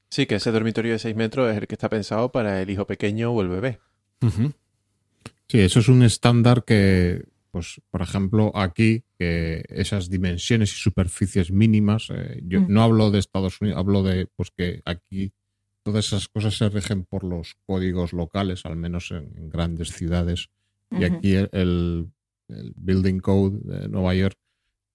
[0.09, 2.85] Sí, que ese dormitorio de 6 metros es el que está pensado para el hijo
[2.87, 3.79] pequeño o el bebé.
[5.47, 11.51] Sí, eso es un estándar que, pues, por ejemplo, aquí, que esas dimensiones y superficies
[11.51, 12.65] mínimas, eh, yo Mm.
[12.69, 15.31] no hablo de Estados Unidos, hablo de, pues, que aquí
[15.85, 20.49] todas esas cosas se rigen por los códigos locales, al menos en, en grandes ciudades.
[20.91, 22.11] Y aquí el, el-
[22.47, 24.35] el Building Code de Nueva York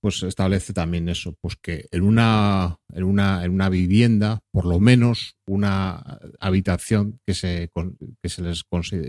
[0.01, 4.81] pues establece también eso, pues que en una, en una, en una vivienda, por lo
[4.81, 7.71] menos una habitación que se,
[8.23, 8.65] que se les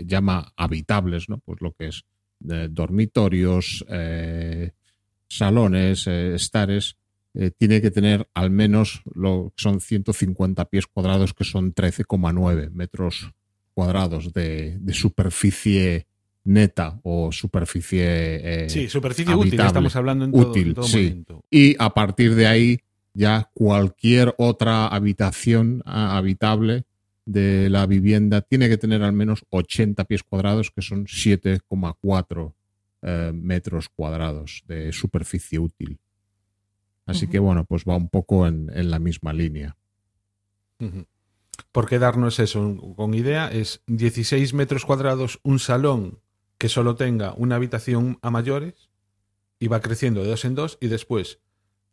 [0.06, 1.38] llama habitables, ¿no?
[1.38, 2.02] Pues lo que es
[2.50, 4.72] eh, dormitorios, eh,
[5.28, 6.96] salones, eh, estares,
[7.34, 12.70] eh, tiene que tener al menos lo que son 150 pies cuadrados, que son 13,9
[12.70, 13.32] metros
[13.74, 16.06] cuadrados de, de superficie
[16.44, 19.66] neta o superficie eh, Sí, superficie útil, habitable.
[19.68, 21.02] estamos hablando en todo, Útil, en todo sí.
[21.08, 21.44] momento.
[21.50, 22.80] y a partir de ahí
[23.14, 26.84] ya cualquier otra habitación ah, habitable
[27.24, 32.52] de la vivienda tiene que tener al menos 80 pies cuadrados, que son 7,4
[33.02, 35.98] eh, metros cuadrados de superficie útil.
[37.06, 39.76] Así que bueno, pues va un poco en, en la misma línea.
[40.78, 41.06] Ujú.
[41.72, 46.18] Por quedarnos eso con idea, es 16 metros cuadrados un salón
[46.58, 48.88] que solo tenga una habitación a mayores
[49.58, 51.38] y va creciendo de dos en dos y después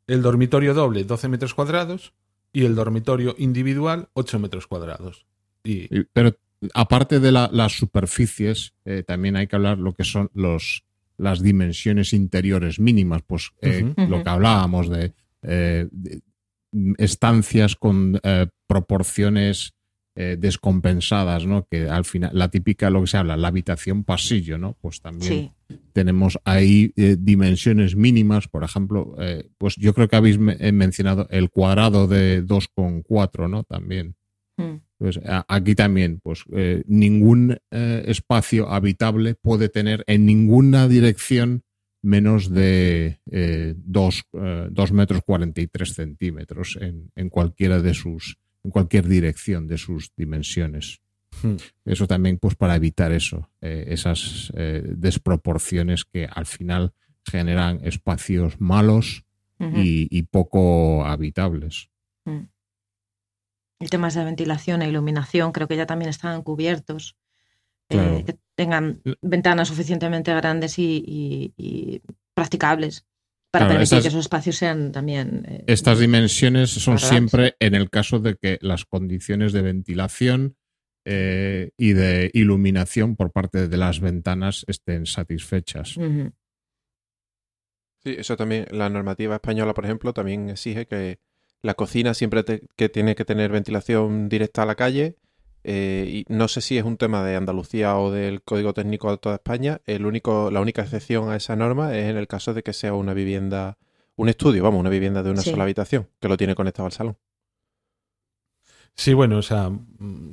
[0.07, 2.13] el dormitorio doble 12 metros cuadrados
[2.53, 5.25] y el dormitorio individual 8 metros cuadrados.
[5.63, 6.35] Y- Pero
[6.73, 10.83] aparte de la- las superficies, eh, también hay que hablar lo que son los,
[11.19, 16.21] las dimensiones interiores mínimas, pues eh, lo que hablábamos de, eh, de
[16.97, 19.73] estancias con eh, proporciones
[20.15, 21.65] eh, descompensadas, ¿no?
[21.69, 24.75] Que al final, la típica, lo que se habla, la habitación pasillo, ¿no?
[24.81, 25.77] Pues también Sí.
[25.93, 31.27] tenemos ahí eh, dimensiones mínimas, por ejemplo, eh, pues yo creo que habéis me- mencionado
[31.29, 33.63] el cuadrado de 2,4, ¿no?
[33.63, 34.15] También.
[34.57, 34.81] Mm.
[34.99, 41.63] Pues a- aquí también, pues eh, ningún eh, espacio habitable puede tener en ninguna dirección
[42.01, 49.77] menos de 2 metros 43 centímetros en, en cualquiera de sus, en cualquier dirección de
[49.77, 51.01] sus dimensiones.
[51.41, 51.55] Hmm.
[51.85, 56.93] Eso también, pues para evitar eso, eh, esas eh, desproporciones que al final
[57.25, 59.25] generan espacios malos
[59.75, 61.89] y, y poco habitables.
[62.25, 62.31] Y
[63.87, 67.15] temas de ventilación e iluminación creo que ya también están cubiertos.
[67.91, 72.01] Eh, que tengan ventanas suficientemente grandes y, y- y
[72.35, 73.07] practicables
[73.51, 75.43] para Claro, permitir que esos espacios sean también.
[75.47, 77.09] eh, Estas dimensiones son Agradables.
[77.31, 80.55] siempre en el caso de que las condiciones de ventilación
[81.05, 85.95] eh, y de iluminación por parte de las ventanas estén satisfechas.
[88.03, 91.19] Sí, eso también, la normativa española, por ejemplo, también exige que
[91.61, 95.15] la cocina siempre te- que tiene que tener ventilación directa a la calle.
[95.65, 99.17] eh, y no sé si es un tema de Andalucía o del Código Técnico de
[99.17, 99.81] toda España.
[99.85, 102.93] El único, la única excepción a esa norma es en el caso de que sea
[102.93, 103.77] una vivienda,
[104.15, 105.49] un estudio, vamos, una vivienda de una Sí.
[105.51, 107.17] sola habitación, que lo tiene conectado al salón.
[108.95, 109.71] Sí, bueno, o sea,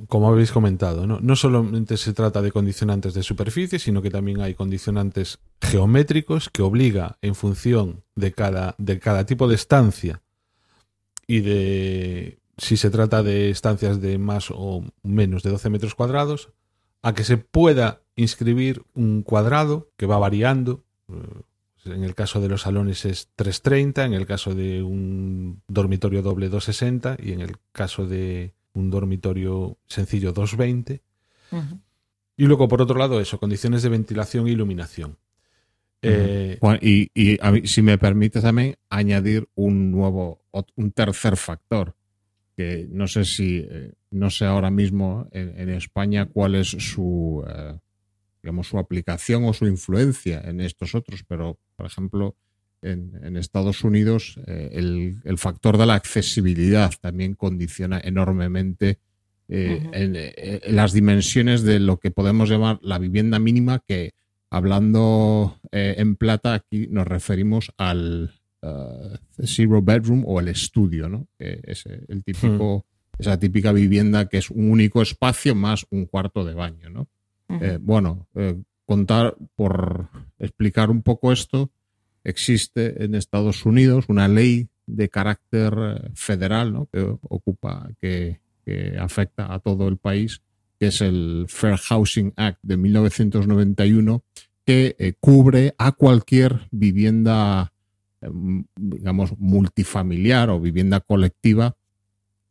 [0.08, 1.20] como habéis comentado, ¿no?
[1.20, 6.62] no solamente se trata de condicionantes de superficie, sino que también hay condicionantes geométricos que
[6.62, 10.22] obliga en función de cada, de cada tipo de estancia
[11.26, 16.50] y de si se trata de estancias de más o menos de 12 metros cuadrados,
[17.02, 20.84] a que se pueda inscribir un cuadrado que va variando.
[21.08, 21.42] eh,
[21.84, 26.48] En el caso de los salones es 330, en el caso de un dormitorio doble
[26.48, 31.02] 260 y en el caso de un dormitorio sencillo 220.
[31.52, 31.78] Ujú.
[32.36, 35.16] Y luego, por otro lado, eso, condiciones de ventilación e iluminación.
[36.08, 40.40] Eh, Juan, Y, y a mí, si me permite también añadir un nuevo,
[40.76, 41.94] un tercer factor,
[42.56, 47.44] que no sé si, eh, no sé ahora mismo en, en España cuál es su,
[47.46, 47.78] eh,
[48.42, 52.34] digamos, su aplicación o su influencia en estos otros, pero, por ejemplo,
[52.82, 58.98] en, en Estados Unidos eh, el, el factor de la accesibilidad también condiciona enormemente
[59.48, 59.90] eh, Ujú.
[59.92, 64.12] en, en las dimensiones de lo que podemos llamar la vivienda mínima, que
[64.50, 68.32] hablando eh, en plata aquí nos referimos al
[68.62, 71.26] eh, zero bedroom o el estudio, ¿no?
[71.38, 72.86] Que es eh, el típico,
[73.18, 77.08] esa típica vivienda que es un único espacio más un cuarto de baño, ¿no?
[77.48, 81.70] Eh, bueno, eh, contar por explicar un poco esto,
[82.24, 86.86] existe en Estados Unidos una ley de carácter federal ¿no?
[86.86, 90.42] que ocupa, que, que afecta a todo el país,
[90.78, 94.22] que es el Fair Housing Act de 1991,
[94.64, 97.72] que eh, cubre a cualquier vivienda,
[98.20, 98.28] eh,
[98.76, 101.76] digamos, multifamiliar o vivienda colectiva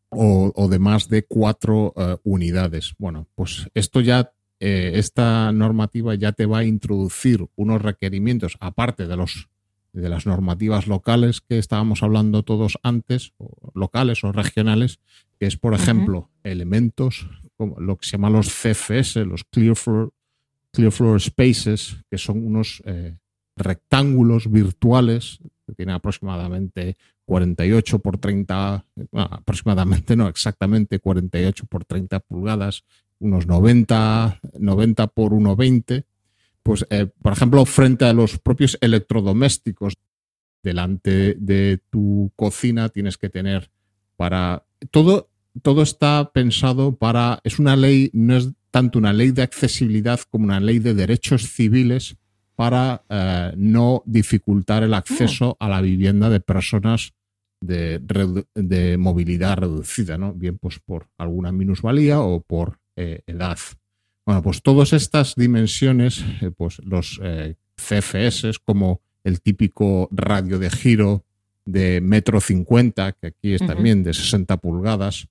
[0.10, 2.96] o, o de más de cuatro eh, unidades.
[2.98, 9.08] Bueno, pues esto ya eh, esta normativa ya te va a introducir unos requerimientos, aparte
[9.08, 9.50] de los
[9.92, 15.00] de las normativas locales que estábamos hablando todos antes, o locales o regionales,
[15.40, 20.13] que es, por ejemplo, elementos como lo que se llaman los CFS, los Clear Floor,
[20.72, 23.15] Clear Floor Spaces, que son unos eh,
[23.56, 32.20] rectángulos virtuales que tienen aproximadamente 48 por 30, bueno, aproximadamente no, exactamente 48 por 30
[32.20, 32.84] pulgadas,
[33.20, 36.06] unos 90, 90 por 1,20,
[36.62, 39.96] pues eh, por ejemplo frente a los propios electrodomésticos
[40.62, 43.70] delante de tu cocina tienes que tener
[44.18, 45.30] para todo
[45.62, 50.46] todo está pensado para es una ley no es tanto una ley de accesibilidad como
[50.46, 52.18] una ley de derechos civiles
[52.56, 57.13] para eh, no dificultar el acceso a la vivienda de personas
[57.62, 58.00] de,
[58.54, 60.34] de movilidad reducida, ¿no?
[60.34, 63.58] Bien pues por alguna minusvalía o por eh, edad.
[64.26, 67.20] Bueno, pues todas estas dimensiones, eh, pues los
[67.76, 71.24] CFS, como el típico radio de giro
[71.65, 75.28] de metro cincuenta, que aquí es también de 60 pulgadas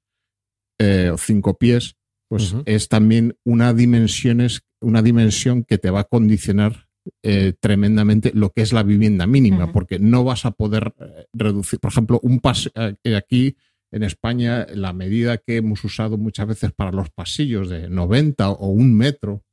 [0.79, 1.97] eh, o 5 pies,
[2.29, 6.89] pues es también una dimensión, es una dimensión que te va a condicionar
[7.23, 11.79] eh, tremendamente lo que es la vivienda mínima, porque no vas a poder eh, reducir,
[11.79, 13.57] por ejemplo, un pas eh, aquí
[13.95, 18.69] en España la medida que hemos usado muchas veces para los pasillos de 90 o
[18.69, 19.45] un metro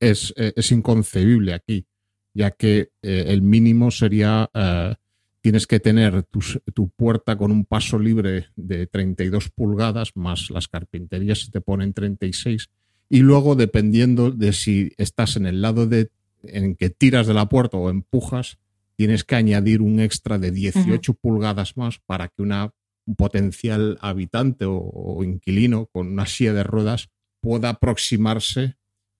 [0.00, 1.86] es, eh, es inconcebible aquí,
[2.34, 4.94] ya que eh, el mínimo sería, eh,
[5.42, 10.68] tienes que tener tus- tu puerta con un paso libre de 32 pulgadas, más las
[10.68, 12.68] carpinterías se te ponen 36,
[13.08, 16.10] y luego dependiendo de si estás en el lado de,
[16.42, 18.58] en que tiras de la puerta o empujas,
[18.96, 22.72] tienes que añadir un extra de 18 pulgadas más para que una
[23.06, 27.08] un potencial habitante o, o inquilino con una silla de ruedas
[27.40, 28.76] pueda aproximarse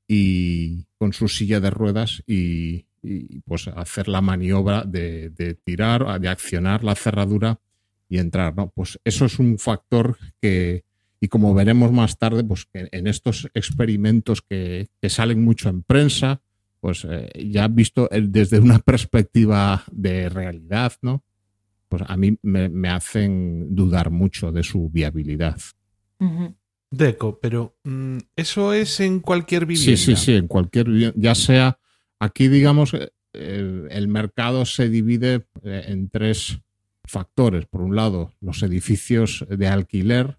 [0.06, 6.20] y con su silla de ruedas y, y, pues hacer la maniobra de, de tirar,
[6.20, 7.60] de accionar la cerradura
[8.08, 8.70] y entrar, ¿no?
[8.74, 10.84] Pues eso es un factor que,
[11.20, 15.82] y como veremos más tarde, pues que en estos experimentos que, que salen mucho en
[15.82, 16.40] prensa,
[16.80, 21.22] pues eh, ya visto el- desde una perspectiva de realidad, ¿no?
[21.88, 25.58] Pues a mí me, me hacen dudar mucho de su viabilidad.
[26.92, 29.96] Deco, pero mm, eso es en cualquier Sí, vivienda.
[29.96, 31.78] sí, sí, en cualquier vivienda, ya sea
[32.20, 36.60] aquí, digamos, eh, el, mercado se divide eh, en tres
[37.04, 37.66] factores.
[37.66, 40.38] Por un lado, los edificios de alquiler,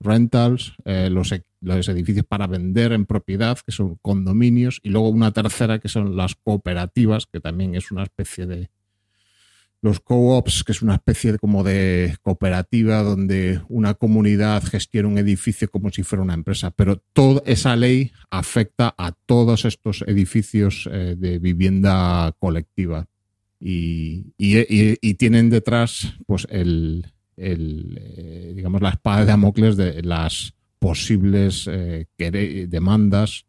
[0.00, 5.08] rentals, eh, los, e- los edificios para vender en propiedad, que son condominios, y luego
[5.08, 8.70] una tercera, que son las cooperativas, que también es una especie de,
[9.82, 15.18] los co-ops, que es una especie de, como de cooperativa donde una comunidad gestiona un
[15.18, 20.88] edificio como si fuera una empresa, pero toda esa ley afecta a todos estos edificios
[20.90, 23.06] eh, de vivienda colectiva.
[23.60, 29.76] Y, y- y- y tienen detrás pues el, el, eh, digamos la espada de Damocles
[29.76, 32.06] de las posibles eh,
[32.68, 33.46] demandas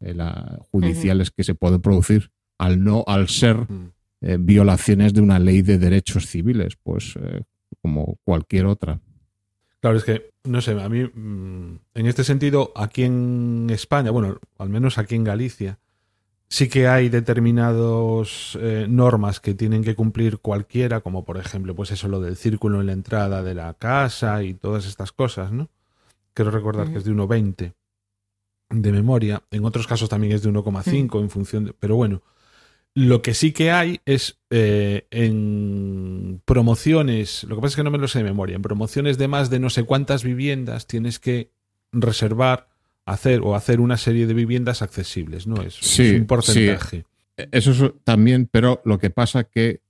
[0.00, 3.90] la- judiciales que se pueden producir al no al ser Mm.
[4.20, 7.42] Eh, violaciones de una ley de derechos civiles, pues eh,
[7.82, 9.00] como cualquier otra.
[9.80, 14.38] Claro, es que, no sé, a mí, mm, en este sentido, aquí en España, bueno,
[14.58, 15.78] al menos aquí en Galicia,
[16.48, 18.56] sí que hay determinadas
[18.88, 22.86] normas que tienen que cumplir cualquiera, como por ejemplo, pues eso, lo del círculo en
[22.86, 25.68] la entrada de la casa y todas estas cosas, ¿no?
[26.36, 27.74] Quiero recordar que es de 1,20
[28.68, 29.42] de memoria.
[29.50, 31.72] En otros casos también es de 1,5 en función de...
[31.72, 32.22] Pero bueno,
[32.96, 37.90] Lo que sí que hay es eh, en promociones, lo que pasa es que no
[37.90, 41.18] me lo sé de memoria, en promociones de más de no sé cuántas viviendas tienes
[41.18, 41.50] que
[41.92, 42.70] reservar,
[43.04, 45.60] hacer o hacer una serie de viviendas accesibles, ¿no?
[45.60, 47.04] Es, Sí, es un porcentaje.
[47.36, 49.82] Eso es también, pero lo que pasa que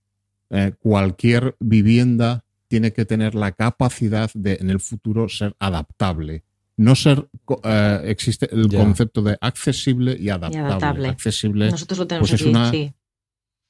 [0.51, 6.43] eh, cualquier vivienda tiene que tener la capacidad de en el futuro ser adaptable.
[6.79, 10.67] No ser, co- eh, existe el concepto de accesible y adaptable.
[10.67, 11.09] adaptable.
[11.09, 12.93] Accesible Nosotros lo tenemos pues es aquí, una- sí.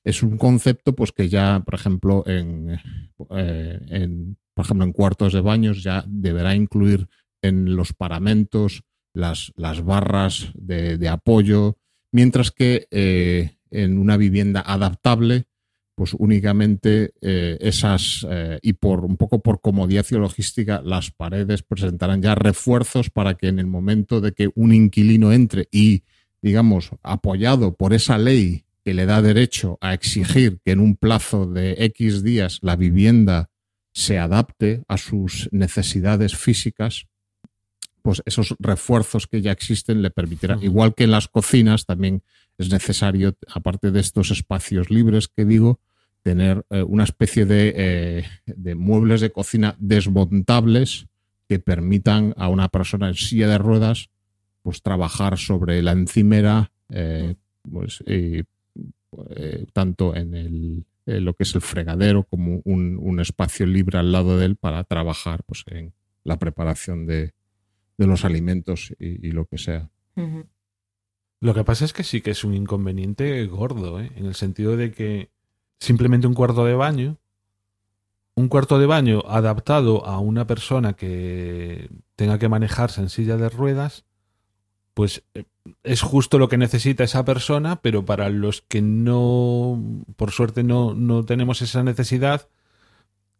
[0.04, 2.80] es un concepto pues que ya, por ejemplo, en,
[3.30, 7.08] eh, en, por ejemplo, en cuartos de baños ya deberá incluir
[7.42, 8.82] en los paramentos
[9.14, 11.78] las, las barras de, de apoyo,
[12.12, 15.46] mientras que eh, en una vivienda adaptable,
[15.96, 21.62] pues únicamente eh, esas, eh, y por un poco por comodidad y logística, las paredes
[21.62, 26.04] presentarán ya refuerzos para que en el momento de que un inquilino entre y,
[26.42, 31.46] digamos, apoyado por esa ley que le da derecho a exigir que en un plazo
[31.46, 33.48] de X días la vivienda
[33.94, 37.06] se adapte a sus necesidades físicas,
[38.02, 42.22] pues esos refuerzos que ya existen le permitirán, igual que en las cocinas, también
[42.58, 45.80] es necesario, aparte de estos espacios libres que digo,
[46.26, 51.06] tener eh, una especie de, eh, de muebles de cocina desmontables
[51.48, 54.10] que permitan a una persona en silla de ruedas
[54.62, 57.36] pues trabajar sobre la encimera eh,
[57.70, 58.02] pues,
[59.72, 64.36] tanto en el lo que es el fregadero como un, un espacio libre al lado
[64.36, 65.92] de él para trabajar pues, en
[66.24, 67.34] la preparación de,
[67.98, 69.88] de los alimentos y, y lo que sea.
[71.40, 74.10] Lo que pasa es que sí que es un inconveniente gordo, ¿eh?
[74.16, 75.30] en el sentido de que
[75.80, 77.16] simplemente un cuarto de baño,
[78.34, 83.48] un cuarto de baño adaptado a una persona que tenga que manejarse en silla de
[83.48, 84.04] ruedas,
[84.94, 85.44] pues eh,
[85.82, 89.82] es justo lo que necesita esa persona, pero para los que no,
[90.16, 92.48] por suerte no, no tenemos esa necesidad,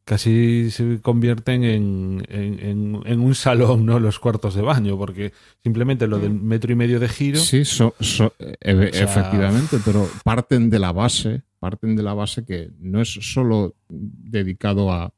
[0.05, 3.99] casi se convierten en, en- en- en un salón, ¿no?
[3.99, 5.33] Los cuartos de baño, porque
[5.65, 7.39] simplemente lo del metro y medio de giro.
[7.41, 12.03] Sí, so- so- e- e- O sea, efectivamente, pero parten de la base, parten de
[12.05, 15.13] la base que no es solo dedicado a,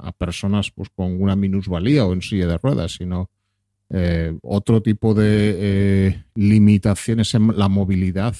[0.00, 3.30] a personas pues, con una minusvalía o en silla de ruedas, sino
[3.88, 8.34] eh, otro tipo de eh, limitaciones en la movilidad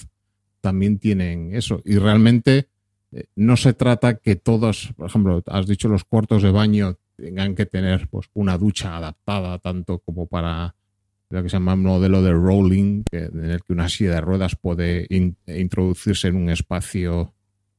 [0.61, 1.81] también tienen eso.
[1.87, 2.69] Y realmente
[3.13, 7.55] eh, no se trata que todos, por ejemplo, has dicho los cuartos de baño tengan
[7.55, 10.75] que tener pues, una ducha adaptada tanto como para
[11.31, 14.55] lo que se llama modelo de rolling, que, en el que una silla de ruedas
[14.57, 17.34] puede in- introducirse en un espacio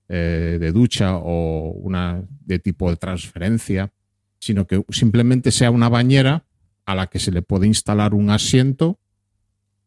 [0.09, 3.91] eh, de ducha o una de tipo de transferencia,
[4.39, 6.45] sino que simplemente sea una bañera
[6.85, 8.99] a la que se le puede instalar un asiento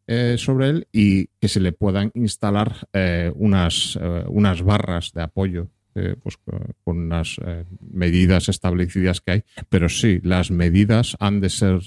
[0.07, 3.97] eh, sobre él y que se le puedan instalar eh, unas,
[4.27, 5.67] unas barras de apoyo.
[6.23, 7.37] pues, co- con unas
[7.91, 11.79] medidas establecidas que hay, pero sí, las medidas han de ser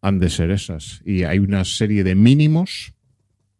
[0.00, 1.00] han de ser esas.
[1.04, 2.93] Y hay una serie de mínimos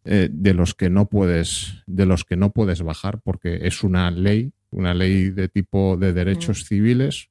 [0.05, 4.11] eh, de los que no puedes, de los que no puedes bajar, porque es una
[4.11, 7.29] ley, una ley de tipo de derechos civiles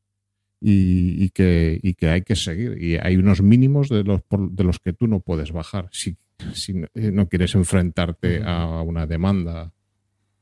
[0.62, 2.82] y, y que, y que hay que seguir.
[2.82, 6.16] Y hay unos mínimos de los, por- de los que tú no puedes bajar si,
[6.54, 9.74] si no- eh, no quieres enfrentarte a una demanda.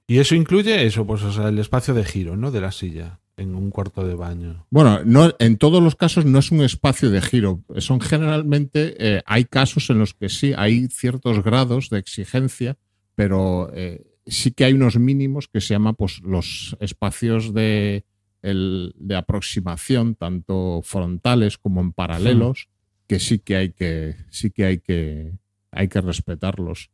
[0.08, 2.52] Y eso incluye eso, pues, o sea, el espacio de giro, ¿no?
[2.52, 4.66] De la silla en un cuarto de baño.
[4.70, 7.64] Bueno, no, en todos los casos no es un espacio de giro.
[7.78, 12.78] Son generalmente, eh, hay casos en los que sí, hay ciertos grados de exigencia,
[13.16, 18.06] pero eh, sí que hay unos mínimos que se llaman pues, los espacios de,
[18.42, 22.70] el- de aproximación, tanto frontales como en paralelos,
[23.08, 25.34] que sí que hay que, sí que hay que,
[25.72, 26.90] hay que respetarlos.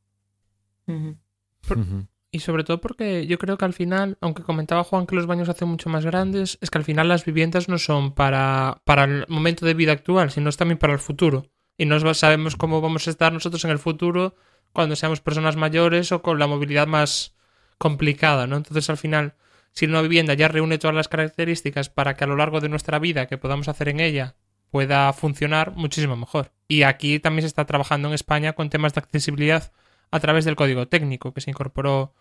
[1.68, 2.08] Por-.
[2.38, 5.50] Y sobre todo porque yo creo que al final, aunque comentaba Juan que los baños
[5.50, 9.26] hacen mucho más grandes, es que al final las viviendas no son para, para el
[9.28, 11.48] momento de vida actual, sino también para el futuro.
[11.80, 14.36] Y no sabemos cómo vamos a estar nosotros en el futuro
[14.72, 17.36] cuando seamos personas mayores o con la movilidad más
[17.80, 18.58] complicada, ¿no?
[18.58, 19.34] Entonces al final,
[19.72, 23.00] si una vivienda ya reúne todas las características para que a lo largo de nuestra
[23.00, 24.36] vida que podamos hacer en ella
[24.70, 26.52] pueda funcionar muchísimo mejor.
[26.68, 29.72] Y aquí también se está trabajando en España con temas de accesibilidad
[30.12, 32.14] a través del código técnico, que se incorporó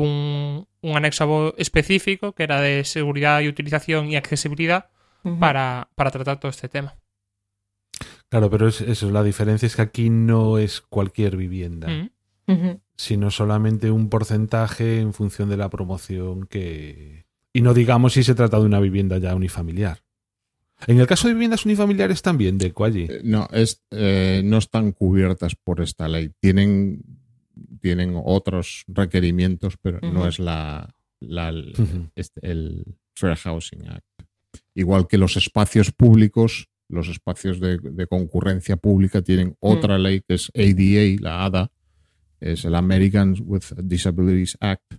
[0.00, 4.86] un, un anexo específico que era de seguridad y utilización y accesibilidad
[5.38, 6.96] para, para tratar todo este tema.
[8.28, 11.88] Claro, pero es, eso, la diferencia es que aquí no es cualquier vivienda,
[12.48, 12.80] Mm.
[12.96, 17.26] Sino solamente un porcentaje en función de la promoción que...
[17.52, 20.02] Y no digamos si se trata de una vivienda ya unifamiliar.
[20.86, 23.06] En el caso de viviendas unifamiliares también, de allí.
[23.08, 26.30] Eh, No, es, eh, no están cubiertas por esta ley.
[26.40, 27.02] Tienen
[27.78, 32.10] tienen otros requerimientos, pero no es la, la- el, Ujú.
[32.14, 34.04] este- el Fair Housing Act.
[34.74, 40.34] Igual que los espacios públicos, los espacios de, de concurrencia pública tienen otra ley que
[40.34, 41.70] es ADA, la ADA,
[42.40, 44.94] es el Americans with Disabilities Act,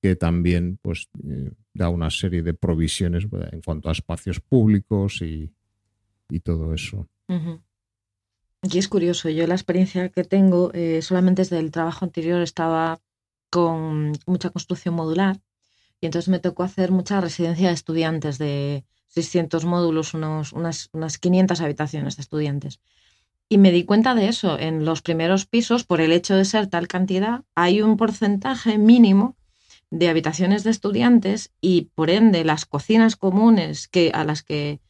[0.00, 5.20] que también pues, eh, da una serie de provisiones pues, en cuanto a espacios públicos
[5.22, 5.50] y,
[6.30, 7.08] y todo eso.
[8.62, 13.00] Y es curioso, yo la experiencia que tengo, eh, solamente desde el trabajo anterior estaba
[13.50, 15.40] con mucha construcción modular
[16.00, 21.18] y entonces me tocó hacer mucha residencia de estudiantes de 600 módulos, unos, unas, unas
[21.18, 22.80] 500 habitaciones de estudiantes.
[23.48, 26.68] Y me di cuenta de eso, en los primeros pisos, por el hecho de ser
[26.68, 29.36] tal cantidad, hay un porcentaje mínimo
[29.90, 34.80] de habitaciones de estudiantes y por ende las cocinas comunes que, a las que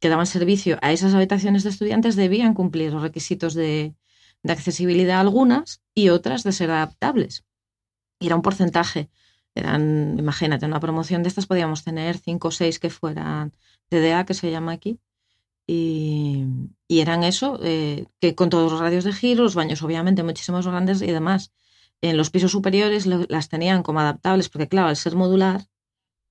[0.00, 3.94] que daban servicio a esas habitaciones de estudiantes debían cumplir los requisitos de,
[4.42, 7.44] de accesibilidad algunas y otras de ser adaptables.
[8.20, 9.10] Y era un porcentaje.
[9.54, 13.52] Eran, imagínate, una promoción de estas podíamos tener cinco o seis que fueran
[13.88, 15.00] TDA, que se llama aquí.
[15.66, 16.44] Y,
[16.86, 20.66] y eran eso, eh, que con todos los radios de giro, los baños obviamente muchísimos
[20.66, 21.52] grandes y demás.
[22.00, 25.66] En los pisos superiores las tenían como adaptables, porque claro, al ser modular,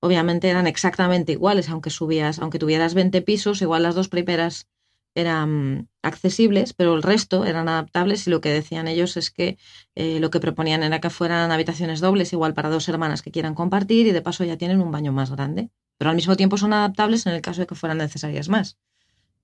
[0.00, 4.68] obviamente eran exactamente iguales, aunque subías, aunque tuvieras 20 pisos, igual las dos primeras
[5.14, 9.58] eran accesibles, pero el resto eran adaptables y lo que decían ellos es que
[9.94, 13.54] eh, lo que proponían era que fueran habitaciones dobles, igual para dos hermanas que quieran
[13.54, 16.72] compartir y de paso ya tienen un baño más grande, pero al mismo tiempo son
[16.72, 18.78] adaptables en el caso de que fueran necesarias más.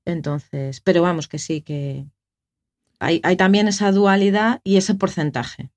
[0.04, 2.06] Entonces, pero vamos que sí, que
[3.00, 5.70] hay, hay también esa dualidad y ese porcentaje.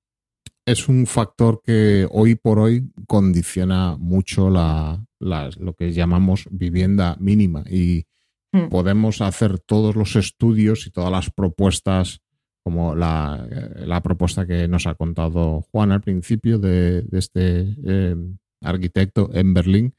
[0.70, 7.16] Es un factor que hoy por hoy condiciona mucho la, la- lo que llamamos vivienda
[7.20, 8.04] mínima y
[8.50, 8.68] Mm.
[8.70, 12.22] podemos hacer todos los estudios y todas las propuestas
[12.64, 17.76] como la, eh, la propuesta que nos ha contado Juan al principio de, de este
[17.84, 18.16] eh,
[18.62, 19.94] arquitecto en Berlín,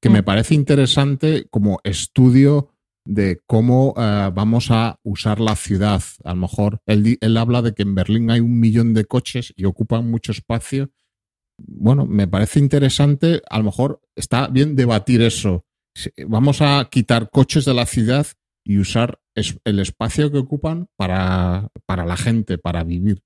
[0.00, 0.24] que me Mm.
[0.24, 2.73] parece interesante como estudio
[3.06, 6.02] de cómo eh, vamos a usar la ciudad.
[6.24, 9.64] A lo mejor él, habla de que en Berlín hay un millón de coches y
[9.66, 10.90] ocupan mucho espacio.
[11.58, 13.42] Bueno, me parece interesante.
[13.48, 15.64] A lo mejor está bien debatir eso.
[16.26, 18.26] Vamos a quitar coches de la ciudad
[18.66, 23.22] y usar es- el espacio que ocupan para, para la gente, para vivir.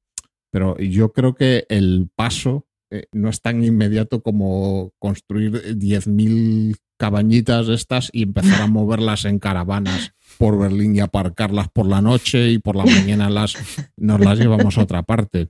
[0.51, 7.68] Pero yo creo que el paso eh, no es tan inmediato como construir 10.000 cabañitas
[7.68, 12.59] estas y empezar a moverlas en caravanas por Berlín y aparcarlas por la noche y
[12.59, 13.57] por la mañana las,
[13.97, 15.49] nos las llevamos a otra parte.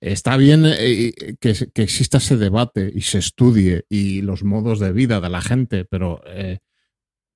[0.00, 4.92] Está bien eh, que, que exista ese debate y se estudie y los modos de
[4.92, 6.58] vida de la gente, pero eh,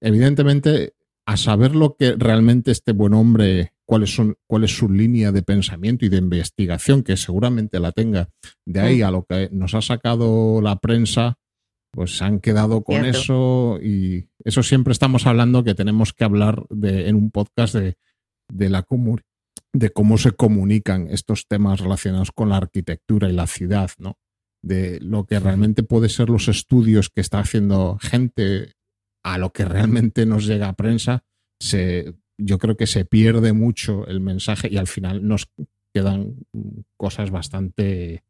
[0.01, 0.95] evidentemente
[1.27, 5.43] a saber lo que realmente este buen hombre, cuáles son, cuál es su línea de
[5.43, 8.29] pensamiento y de investigación, que seguramente la tenga,
[8.67, 11.39] de ahí a lo que nos ha sacado la prensa,
[11.91, 13.19] pues se han quedado con Cierto.
[13.19, 17.97] eso y eso siempre estamos hablando que tenemos que hablar de, en un podcast de,
[18.53, 19.23] de la comu-
[19.73, 24.19] de cómo se comunican estos temas relacionados con la arquitectura y la ciudad, ¿no?
[24.63, 28.75] De lo que realmente puede ser los estudios que está haciendo gente
[29.25, 31.25] a lo que realmente nos llega a prensa,
[31.61, 35.49] se, yo creo que se pierde mucho el mensaje y al final nos
[35.93, 36.37] quedan
[36.97, 38.23] cosas bastante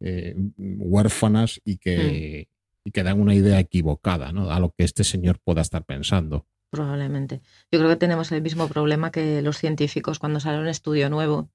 [0.00, 2.48] eh, huérfanas y que,
[2.84, 4.50] y que dan una idea equivocada ¿no?
[4.50, 6.46] a lo que este señor pueda estar pensando.
[6.70, 7.40] Probablemente.
[7.72, 11.48] Yo creo que tenemos el mismo problema que los científicos cuando sale un estudio nuevo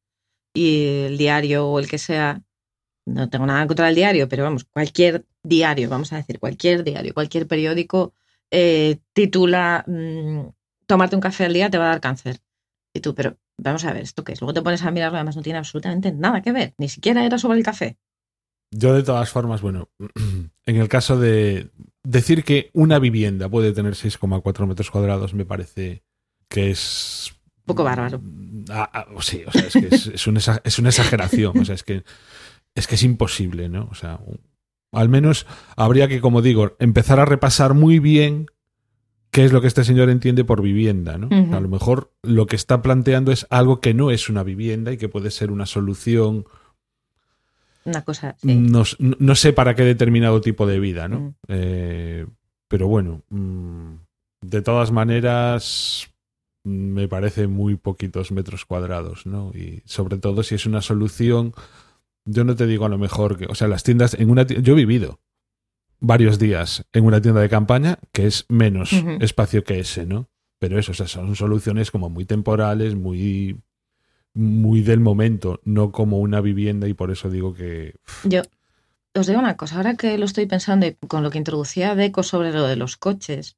[0.54, 2.42] y el diario o el que sea,
[3.06, 7.14] no tengo nada contra el diario, pero vamos, cualquier diario, vamos a decir, cualquier diario,
[7.14, 8.14] cualquier periódico
[8.50, 10.48] eh, titula mm,
[10.92, 12.42] tomarte un café al día te va a dar cáncer.
[12.94, 14.42] Y tú, pero vamos a ver, ¿esto qué es?
[14.42, 17.38] Luego te pones a mirarlo, además no tiene absolutamente nada que ver, ni siquiera era
[17.38, 17.98] sobre el café.
[18.72, 19.90] Yo de todas formas, bueno,
[20.66, 21.72] en el caso de
[22.04, 26.04] decir que una vivienda puede tener 6,4 metros cuadrados me parece
[26.50, 27.34] que es...
[27.60, 28.22] Un poco bárbaro.
[28.70, 31.76] Ah, ah, sí, o sea, es que es, es una, es una exageración, o sea,
[31.76, 32.04] es que
[32.76, 33.88] es que es imposible, ¿no?
[33.92, 34.20] O sea,
[34.92, 38.48] al menos habría que, como digo, empezar a repasar muy bien
[39.32, 41.30] qué es lo que este señor entiende por vivienda, ¿no?
[41.56, 44.98] A lo mejor lo que está planteando es algo que no es una vivienda y
[44.98, 46.46] que puede ser una solución
[47.86, 48.54] Una cosa, sí.
[48.54, 51.20] no, no sé para qué determinado tipo de vida, ¿no?
[51.20, 51.36] Mm.
[51.48, 52.26] Eh,
[52.68, 53.94] pero bueno, mm,
[54.42, 56.10] de todas maneras,
[56.66, 59.52] mm, me parece muy poquitos metros cuadrados, ¿no?
[59.56, 61.54] Y sobre todo si es una solución,
[62.26, 64.74] yo no te digo a lo mejor que, o sea, las tiendas, en una yo
[64.74, 65.20] he vivido
[66.02, 68.92] varios días en una tienda de campaña que es menos
[69.22, 70.28] espacio que ese, ¿no?
[70.60, 73.62] Pero eso, o sea, son soluciones como muy temporales, muy
[74.34, 78.42] muy del momento, no como una vivienda y por eso digo que Yo
[79.14, 82.24] os digo una cosa, ahora que lo estoy pensando y con lo que introducía Deco
[82.24, 83.58] sobre lo de los coches,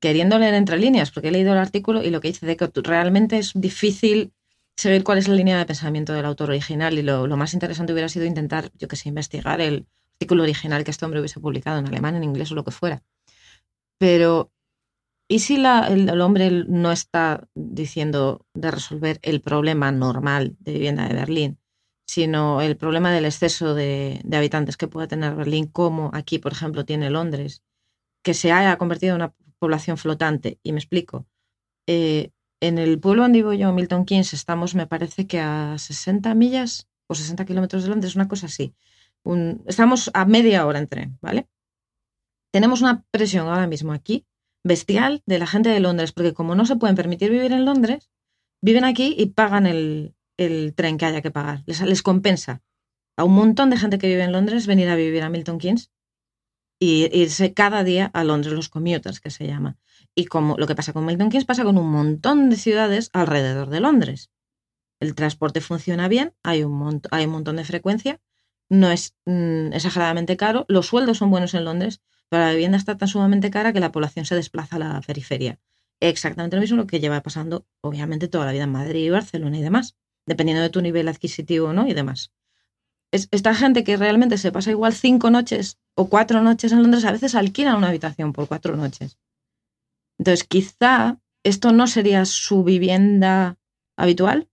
[0.00, 3.38] queriendo leer entre líneas, porque he leído el artículo y lo que dice Deco, realmente
[3.38, 4.32] es difícil
[4.76, 7.92] seguir cuál es la línea de pensamiento del autor original y lo, lo más interesante
[7.92, 11.78] hubiera sido intentar, yo que sé, investigar el artículo original que este hombre hubiese publicado
[11.78, 13.02] en alemán, en inglés o lo que fuera.
[13.98, 14.52] Pero,
[15.28, 21.14] ¿y si el, hombre no está diciendo de resolver el problema normal de vivienda de
[21.14, 21.58] Berlín,
[22.06, 26.52] sino el problema del exceso de, de habitantes que pueda tener Berlín, como aquí, por
[26.52, 27.62] ejemplo, tiene Londres,
[28.22, 30.58] que se haya convertido en una población flotante?
[30.62, 31.26] Y me explico.
[31.86, 36.34] Eh, en el pueblo donde vivo yo, Milton Keynes, estamos, me parece que a 60
[36.34, 38.74] millas o 60 kilómetros de Londres, una cosa así.
[39.66, 41.48] Estamos a media hora en tren, ¿vale?
[42.52, 44.26] Tenemos una presión ahora mismo aquí
[44.64, 48.10] bestial de la gente de Londres, porque como no se pueden permitir vivir en Londres,
[48.62, 51.62] viven aquí y pagan el, el tren que haya que pagar.
[51.66, 52.62] Les, compensa
[53.16, 55.90] a un montón de gente que vive en Londres venir a vivir a Milton Keynes
[56.80, 59.78] y irse cada día a Londres, los commuters que se llama.
[60.14, 63.68] Y como lo que pasa con Milton Keynes pasa con un montón de ciudades alrededor
[63.68, 64.30] de Londres.
[65.00, 68.20] El transporte funciona bien, hay un, hay un montón de frecuencia,
[68.68, 72.96] no es mm, exageradamente caro, los sueldos son buenos en Londres, pero la vivienda está
[72.96, 75.58] tan sumamente cara que la población se desplaza a la periferia.
[76.00, 79.62] Exactamente lo mismo que lleva pasando, obviamente, toda la vida en Madrid y Barcelona y
[79.62, 79.96] demás,
[80.26, 81.86] dependiendo de tu nivel adquisitivo ¿no?
[81.86, 82.32] y demás.
[83.12, 87.04] Es, esta gente que realmente se pasa igual cinco noches o cuatro noches en Londres,
[87.04, 89.18] a veces alquilan una habitación por cuatro noches.
[90.18, 93.58] Entonces, quizá esto no sería su vivienda
[93.96, 94.48] habitual,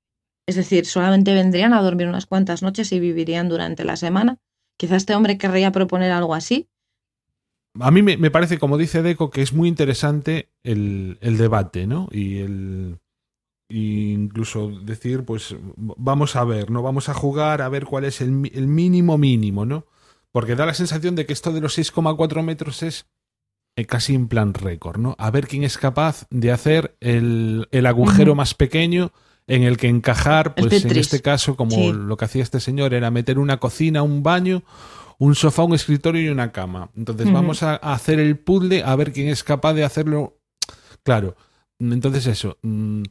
[0.52, 4.38] es decir, solamente vendrían a dormir unas cuantas noches y vivirían durante la semana.
[4.78, 6.70] Quizá este hombre querría proponer algo así.
[7.80, 11.88] a mí me, me parece, como dice Deco, que es muy interesante el, el debate,
[11.88, 12.08] ¿no?
[12.12, 13.00] Y el
[13.72, 16.82] y incluso decir, pues vamos a ver, ¿no?
[16.82, 19.86] Vamos a jugar a ver cuál es el, mínimo mínimo, ¿no?
[20.32, 23.06] Porque da la sensación de que esto de los 6,4 metros es
[23.78, 25.16] eh, casi en plan récord, ¿no?
[25.18, 29.14] A ver quién es capaz de hacer el, el agujero más pequeño
[29.52, 31.92] en el que encajar, pues en este caso, como Sí.
[31.94, 34.64] lo que hacía este señor, era meter una cocina, un baño,
[35.18, 36.90] un sofá, un escritorio y una cama.
[36.96, 40.38] Entonces vamos a, hacer el puzzle a ver quién es capaz de hacerlo.
[41.04, 41.36] Claro,
[41.80, 42.58] entonces eso.
[42.62, 43.04] mm,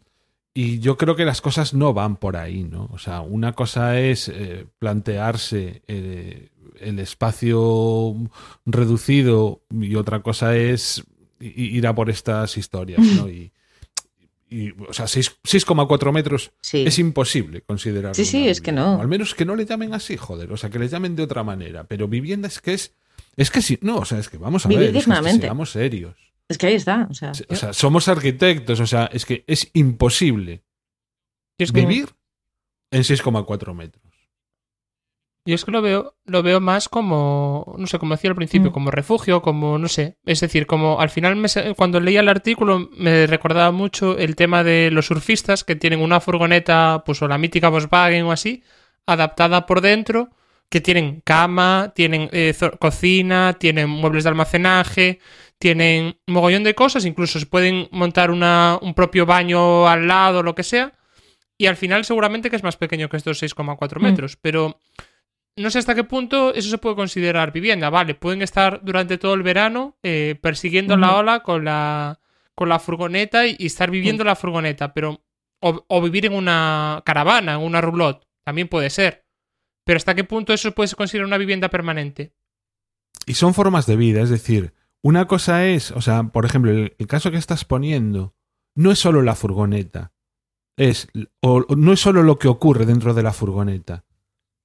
[0.54, 2.88] Y yo creo que las cosas no van por ahí, ¿no?
[2.90, 6.48] O sea, una cosa es eh, plantearse eh,
[6.80, 8.16] el espacio
[8.66, 11.04] reducido y otra cosa es
[11.38, 13.28] ir a por estas historias, ¿no?
[13.28, 13.52] Y,
[14.50, 16.84] y, o sea, seis- 6,4 metros Sí.
[16.86, 18.14] es imposible considerarlo.
[18.14, 18.96] Sí, sí, es que no.
[18.96, 20.52] O al menos que no le llamen así, joder.
[20.52, 21.84] O sea, que le llamen de otra manera.
[21.84, 22.92] Pero vivienda es que es.
[23.36, 23.78] Es que sí.
[23.80, 24.96] No, o sea, es que vamos a Vivir ver.
[24.96, 25.46] Es que dignamente.
[25.46, 26.16] seamos serios.
[26.48, 27.06] Es que ahí está.
[27.08, 28.80] O sea, O sea, somos arquitectos.
[28.80, 30.62] O sea, es que es imposible
[31.56, 32.08] es que- vivir
[32.90, 34.04] en 6,4 metros.
[35.46, 38.70] Yo es que lo veo, lo veo más como, no sé, como decía al principio,
[38.70, 38.72] Mm.
[38.72, 40.18] como refugio, como, no sé.
[40.26, 44.62] Es decir, como al final, me cuando leía el artículo, me recordaba mucho el tema
[44.62, 48.62] de los surfistas que tienen una furgoneta, pues o la mítica Volkswagen o así,
[49.06, 50.28] adaptada por dentro,
[50.68, 55.18] que tienen cama, tienen eh, cocina, tienen muebles de almacenaje,
[55.58, 60.42] tienen un mogollón de cosas, incluso se pueden montar una, un propio baño al lado,
[60.42, 60.92] lo que sea.
[61.58, 64.02] Y al final seguramente que es más pequeño que estos 6,4 Mm.
[64.04, 64.80] metros, pero
[65.60, 67.90] no sé hasta qué punto eso se puede considerar vivienda.
[67.90, 72.20] Vale, pueden estar durante todo el verano eh, persiguiendo la ola con la,
[72.54, 75.22] con la furgoneta y, y estar viviendo la furgoneta, pero
[75.60, 79.24] o, o vivir en una caravana, en una roulotte, también puede ser.
[79.84, 82.32] Pero hasta qué punto eso puede ser considerar una vivienda permanente.
[83.26, 84.22] Y son formas de vida.
[84.22, 85.90] Es decir, una cosa es.
[85.92, 88.34] O sea, por ejemplo, el, el caso que estás poniendo
[88.74, 90.12] no es solo la furgoneta.
[90.76, 91.08] Es.
[91.40, 94.04] O no es solo lo que ocurre dentro de la furgoneta.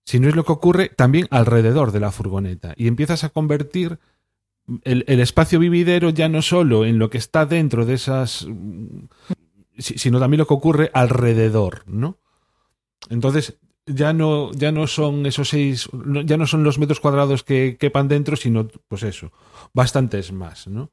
[0.06, 2.74] Sino es lo que ocurre también alrededor de la furgoneta.
[2.78, 4.00] Y empiezas a convertir
[4.84, 8.46] el, el espacio vividero ya no solo en lo que está dentro de esas.
[8.48, 9.06] mm,
[9.78, 12.18] si- sino también lo que ocurre alrededor, ¿no?
[13.10, 17.44] Entonces, ya no, ya no son esos seis, no- ya no son los metros cuadrados
[17.44, 19.32] que quepan dentro, sino, pues eso,
[19.74, 20.92] bastantes más, ¿no?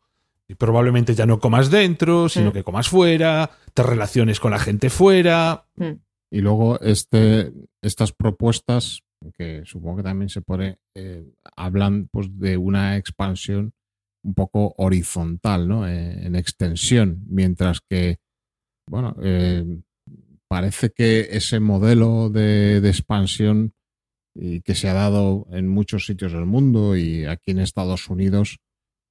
[0.49, 2.53] Y probablemente ya no comas dentro, sino Mm.
[2.53, 5.65] que comas fuera, te relaciones con la gente fuera.
[5.77, 5.91] mm,
[6.33, 7.53] Y luego este,
[7.83, 9.03] estas propuestas,
[9.35, 13.75] que supongo que también se pone, eh, hablan pues, de una expansión
[14.25, 15.87] un poco horizontal, ¿no?
[15.87, 18.17] Eh, en extensión, mientras que,
[18.89, 19.83] bueno, eh,
[20.49, 23.75] parece que ese modelo de, expansión
[24.35, 28.59] y que se ha dado en muchos sitios del mundo y aquí en Estados Unidos,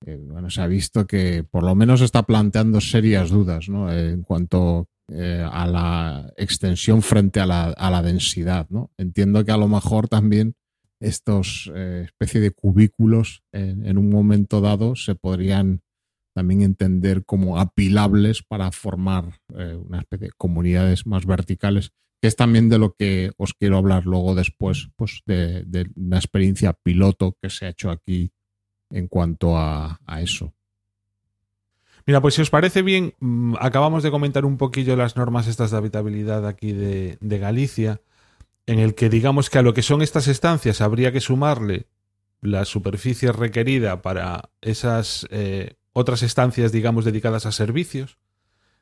[0.08, 3.92] eh, bueno, se ha visto que por lo menos está planteando serias dudas, ¿no?
[3.92, 8.68] En cuanto eh, a la extensión frente a la, a la densidad.
[8.70, 8.92] ¿no?
[8.98, 10.56] Entiendo que a lo mejor también
[11.02, 15.82] estos eh, especie de cubículos en, un momento dado se podrían
[16.34, 21.92] también entender como apilables para formar eh, una especie de comunidades más verticales,
[22.22, 26.18] que es también de lo que os quiero hablar luego después, pues de, de una
[26.18, 28.32] experiencia piloto que se ha hecho aquí
[28.92, 30.54] en cuanto a, a eso.
[32.12, 35.72] Mira, pues si os parece bien, mm, acabamos de comentar un poquillo las normas estas
[35.72, 38.02] de habitabilidad aquí de, Galicia,
[38.66, 41.88] en el que digamos que a lo que son estas estancias habría que sumarle
[42.42, 48.18] la superficie requerida para esas eh, otras estancias, digamos, dedicadas a servicios.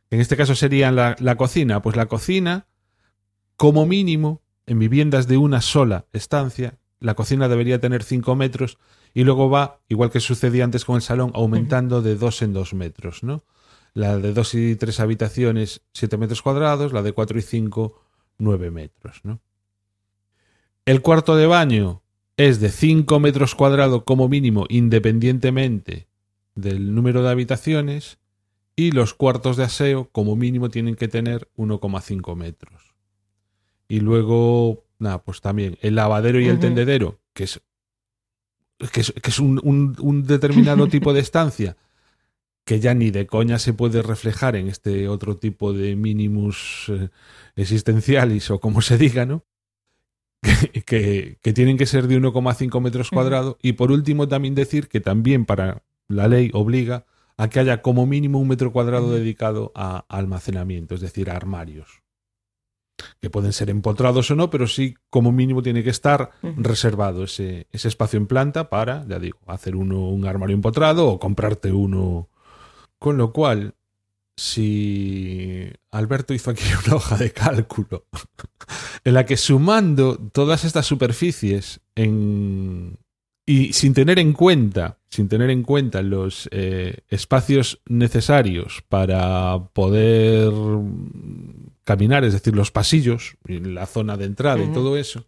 [0.10, 1.84] En este caso serían la, la cocina.
[1.84, 2.66] Pues la cocina,
[3.58, 8.80] como mínimo, en viviendas de una sola estancia, la cocina debería tener 5 metros
[9.14, 12.74] y luego va, igual que sucedía antes con el salón, aumentando de 2 en 2
[12.74, 13.44] metros, ¿no?
[13.94, 18.02] La de 2 y 3 habitaciones, 7 metros cuadrados, la de 4 y 5,
[18.38, 19.40] 9 metros, ¿no?
[20.86, 22.02] El cuarto de baño
[22.38, 26.08] es de 5 metros cuadrados como mínimo, independientemente
[26.56, 28.20] del número de habitaciones,
[28.76, 32.96] y los cuartos de aseo como mínimo tienen que tener 1,5 metros.
[33.90, 37.62] Y luego, nada, pues también el lavadero y el tendedero, que es,
[38.92, 41.78] que es, que es un, un- un determinado tipo de estancia
[42.66, 47.10] que ya ni de coña se puede reflejar en este otro tipo de mínimos eh,
[47.56, 49.44] existenciales o como se diga, ¿no?
[50.42, 53.58] Que, que- que tienen que ser de 1,5 metros cuadrados.
[53.62, 57.06] Y por último, también decir que también para la ley obliga
[57.38, 62.02] a que haya como mínimo un metro cuadrado dedicado a almacenamiento, es decir, a armarios.
[63.22, 67.68] Que pueden ser empotrados o no, pero sí como mínimo tiene que estar reservado ese,
[67.72, 72.30] ese espacio en planta para, ya digo, hacer uno un armario empotrado o comprarte uno.
[72.98, 73.76] Con lo cual,
[74.36, 78.06] si Alberto hizo aquí una hoja de cálculo
[79.04, 82.98] en la que sumando todas estas superficies en
[83.50, 90.54] y sin tener en cuenta, sin tener en cuenta los eh, espacios necesarios para poder
[91.90, 95.26] caminar, es decir, los pasillos, y la zona de entrada y todo eso,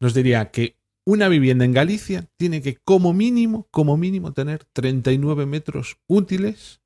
[0.00, 5.46] nos diría que una vivienda en Galicia tiene que como mínimo, como mínimo tener 39
[5.46, 6.80] metros útiles,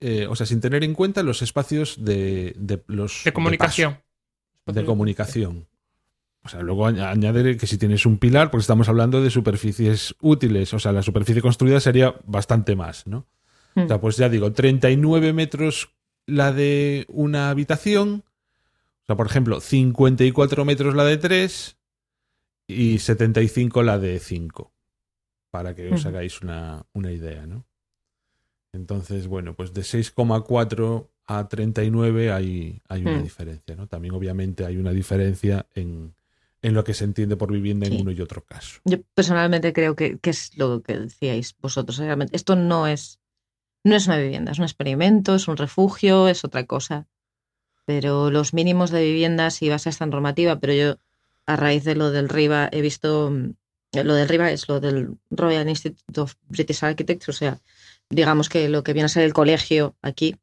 [0.00, 3.98] eh, o sea, sin tener en cuenta los espacios de, de los De comunicación.
[4.64, 5.66] paso, de comunicación.
[6.44, 10.14] O sea, luego añ- añadir que si tienes un pilar, porque estamos hablando de superficies
[10.22, 13.26] útiles, o sea, la superficie construida sería bastante más, ¿no?
[13.74, 13.80] Mm.
[13.82, 15.90] O sea, pues ya digo, 39 metros
[16.26, 18.22] la de una habitación,
[19.08, 21.76] sea, por ejemplo, 54 metros la de 3
[22.68, 24.72] y 75 la de 5,
[25.50, 27.64] para que os hagáis una, una idea, ¿no?
[28.72, 33.22] Entonces, bueno, pues de 6,4 a 39 hay, hay una Mm.
[33.22, 33.86] diferencia, ¿no?
[33.86, 36.14] También obviamente hay una diferencia en,
[36.62, 38.80] en lo que se entiende por vivienda en uno y otro caso.
[38.84, 41.96] Yo personalmente creo que, que es lo que decíais vosotros.
[41.98, 43.20] Realmente, esto no es,
[43.84, 47.06] no es una vivienda, es un experimento, es un refugio, es otra cosa.
[47.88, 50.96] Pero los mínimos de vivienda sí basa esta normativa, pero yo
[51.46, 53.54] a raíz de lo del RIBA he visto, mm,
[54.04, 57.62] lo del RIBA es lo del Royal Institute of British Architects, o sea,
[58.10, 60.36] digamos que lo que viene a ser el colegio aquí,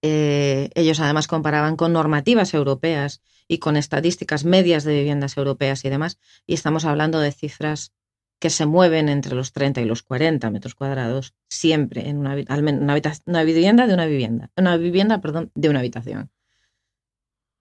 [0.00, 5.90] eh, ellos además comparaban con normativas europeas y con estadísticas medias de viviendas europeas y
[5.90, 7.92] demás, y estamos hablando de cifras
[8.38, 13.02] que se mueven entre los 30 y los 40 metros cuadrados, siempre en una, una,
[13.26, 16.30] una vivienda de una vivienda, una vivienda, perdón, de una habitación.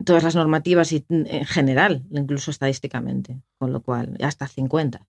[0.04, 5.08] Todas las normativas y en general, incluso estadísticamente, con lo cual hasta 50.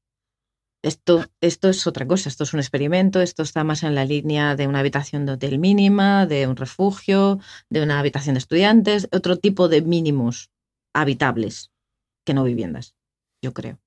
[0.83, 4.55] Esto, esto es otra cosa, esto es un experimento, esto está más en la línea
[4.55, 9.37] de una habitación de hotel mínima, de un refugio, de una habitación de estudiantes, otro
[9.39, 10.51] tipo de mínimos
[10.95, 11.73] habitables
[12.25, 12.95] que no viviendas,
[13.43, 13.81] yo creo.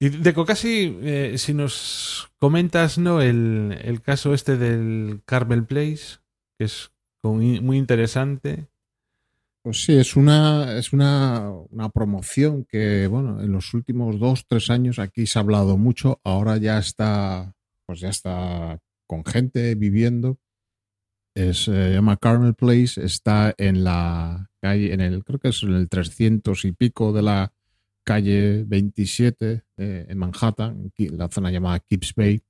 [0.00, 3.20] Y Deco, casi eh, si nos comentas ¿no?
[3.20, 6.18] el, el caso este del Carmel Place,
[6.58, 6.90] que es
[7.22, 8.68] muy interesante.
[9.62, 14.70] Pues sí, es una, es una, una promoción que, bueno, en los últimos dos, tres
[14.70, 17.54] años aquí se ha hablado mucho, ahora ya está,
[17.84, 20.38] pues ya está con gente viviendo.
[21.34, 25.74] Eh, se llama Carmel Place, está en la calle, en el, creo que es en
[25.74, 27.52] el 300 y pico de la
[28.04, 32.40] calle 27 eh, en Manhattan, aquí, la zona llamada Kips Bay.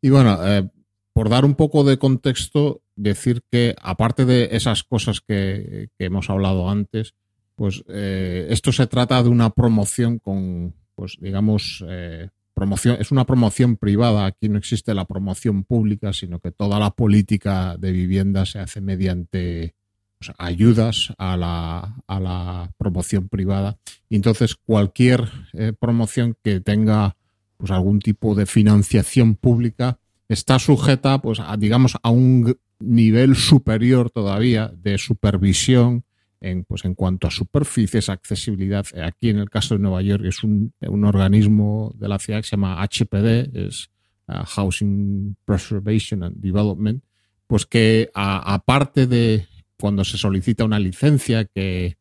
[0.00, 0.68] Y bueno, eh,
[1.12, 6.68] por dar un poco de contexto, decir que aparte de esas cosas que, hemos hablado
[6.68, 7.14] antes,
[7.54, 13.24] pues eh, esto se trata de una promoción con, pues digamos, eh, promoción, es una
[13.24, 14.26] promoción privada.
[14.26, 18.80] Aquí no existe la promoción pública, sino que toda la política de vivienda se hace
[18.80, 19.74] mediante
[20.20, 23.78] sea, ayudas a la, a la promoción privada.
[24.08, 27.16] Y entonces cualquier eh, promoción que tenga
[27.56, 34.10] pues, algún tipo de financiación pública está sujeta, pues, a, digamos, a un nivel superior
[34.10, 36.04] todavía de supervisión
[36.40, 38.86] en, pues, en cuanto a superficies, accesibilidad.
[39.02, 42.48] Aquí en el caso de Nueva York es un, un organismo de la ciudad que
[42.48, 43.90] se llama HPD, es
[44.28, 47.02] uh, Housing Preservation and Development,
[47.46, 49.46] pues que aparte de
[49.78, 51.96] cuando se solicita una licencia que,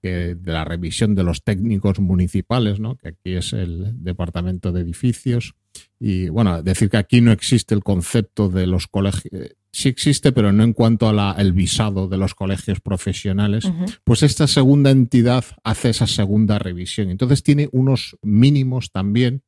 [0.00, 2.96] que de la revisión de los técnicos municipales, ¿no?
[2.96, 5.54] que aquí es el departamento de edificios,
[6.00, 10.52] y bueno, decir que aquí no existe el concepto de los colegios, sí existe, pero
[10.52, 13.70] no en cuanto al visado de los colegios profesionales,
[14.02, 17.10] pues esta segunda entidad hace esa segunda revisión.
[17.10, 19.42] Entonces tiene unos mínimos también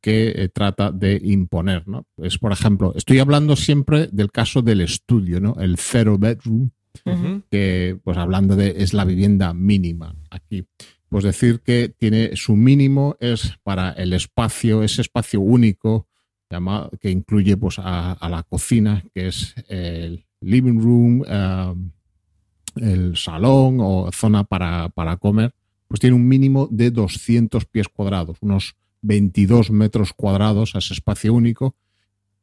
[0.00, 2.06] que eh, trata de imponer, ¿no?
[2.16, 5.56] Es, por ejemplo, estoy hablando siempre del caso del estudio, ¿no?
[5.58, 6.70] El zero bedroom,
[7.50, 10.66] que, pues hablando de, es la vivienda mínima aquí.
[11.10, 16.08] Pues decir que tiene su mínimo es para el espacio, ese espacio único
[16.50, 21.90] llama- que incluye pues a, a la cocina, que es el living room, um,
[22.76, 25.54] el salón o zona para, para comer,
[25.88, 31.32] pues tiene un mínimo de 200 pies cuadrados, unos 22 metros cuadrados a ese espacio
[31.34, 31.76] único.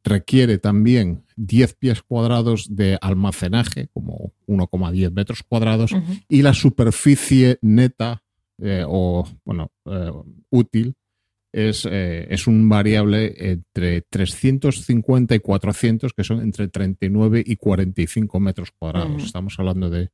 [0.04, 5.92] Requiere también 10 pies cuadrados de almacenaje, como 1,10 metros cuadrados,
[6.28, 8.22] y la superficie neta
[8.58, 10.10] eh, o, bueno, eh,
[10.50, 10.94] útil
[11.52, 18.40] es, eh, es un variable entre 350 y 400, que son entre 39 y 45
[18.40, 19.22] metros cuadrados.
[19.24, 20.10] Estamos hablando de,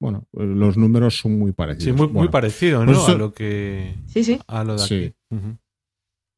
[0.00, 2.00] bueno, los números son muy parecidos.
[2.00, 3.02] Sí, muy, parecido, pues ¿no?
[3.04, 3.94] eso- A lo que.
[4.06, 4.38] Sí, sí.
[4.46, 5.14] A lo de Sí.
[5.30, 5.38] aquí.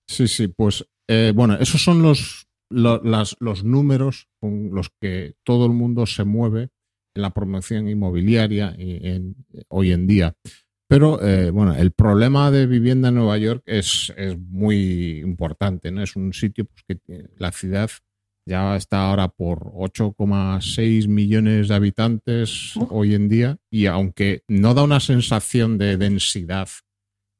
[0.09, 5.35] Sí, sí, pues eh, bueno, esos son los, lo- las- los números con los que
[5.45, 6.71] todo el mundo se mueve
[7.15, 9.37] en la promoción inmobiliaria en-
[9.69, 10.35] hoy en día.
[10.93, 16.03] Pero eh, bueno, el problema de vivienda en Nueva York es, es muy importante, ¿no?
[16.03, 17.89] Es un sitio pues, que tiene- la ciudad
[18.47, 24.83] ya está ahora por 8,6 millones de habitantes hoy en día y aunque no da
[24.83, 26.69] una sensación de densidad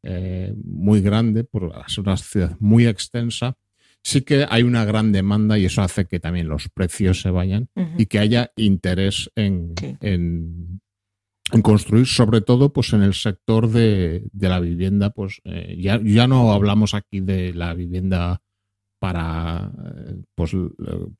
[0.05, 3.57] eh, muy grande, por ser una ciudad muy extensa,
[4.03, 7.69] sí que hay una gran demanda y eso hace que también los precios se vayan
[7.99, 9.97] y que haya interés en, Sí.
[10.01, 10.81] en,
[11.51, 16.01] en construir, sobre todo pues en el sector de, de la vivienda, pues eh, ya,
[16.03, 18.41] ya no hablamos aquí de la vivienda
[18.99, 19.73] para
[20.07, 20.53] eh, pues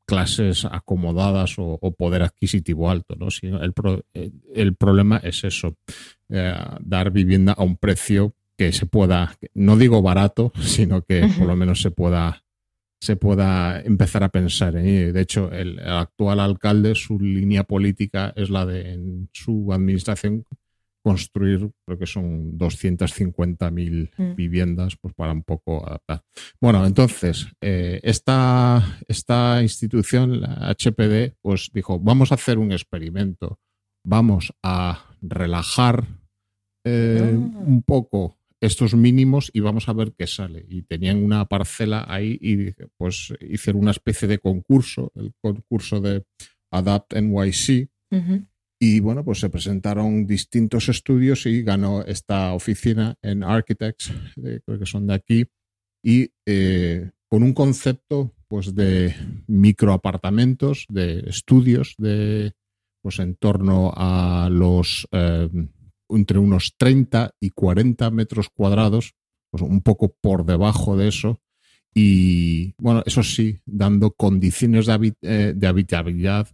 [0.07, 3.31] clases acomodadas o, o poder adquisitivo alto, ¿no?
[3.31, 5.77] Sino el, pro- eh, el problema es eso,
[6.29, 11.57] dar vivienda a un precio que se pueda, no digo barato, sino que por lo
[11.57, 12.42] menos se pueda
[13.03, 15.13] se pueda empezar a pensar en ello.
[15.13, 20.45] De hecho, el, el actual alcalde, su línea política es la de en su administración
[21.05, 24.35] construir, creo que son 250.000 Mm.
[24.37, 26.23] viviendas, pues para un poco adaptar.
[26.61, 33.59] Bueno, entonces, eh, esta, esta institución, la HPD, pues dijo, vamos a hacer un experimento,
[34.07, 36.07] vamos a relajar
[36.85, 37.59] eh, Ah.
[37.67, 40.65] un poco estos mínimos y vamos a ver qué sale.
[40.69, 46.25] Y tenían una parcela ahí y pues hicieron una especie de concurso, el concurso de
[46.71, 47.91] Adapt NYC,
[48.79, 54.13] y bueno, pues se presentaron distintos estudios y ganó esta oficina en Architects,
[54.45, 55.47] eh, creo que son de aquí,
[56.05, 59.15] y eh, con un concepto pues de
[59.47, 62.53] microapartamentos, de estudios de
[63.03, 65.49] pues en torno a los eh,
[66.17, 69.15] entre unos 30 y 40 metros cuadrados,
[69.51, 71.41] pues un poco por debajo de eso.
[71.95, 76.49] Y bueno, eso sí, dando condiciones de, habi- eh, de habitabilidad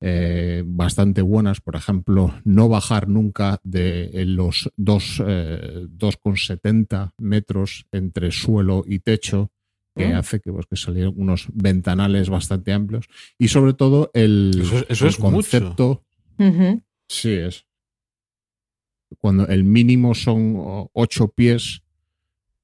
[0.00, 1.60] eh, bastante buenas.
[1.60, 9.52] Por ejemplo, no bajar nunca de los dos, eh, 2,70 metros entre suelo y techo,
[9.94, 10.14] que Mm.
[10.16, 13.06] hace que, pues, que salieran unos ventanales bastante amplios.
[13.38, 15.32] Y sobre todo el, Eso es- eso el es mucho.
[15.32, 16.02] concepto.
[16.38, 16.82] Ujú.
[17.08, 17.64] Sí, es.
[19.18, 21.82] Cuando el mínimo son ocho pies,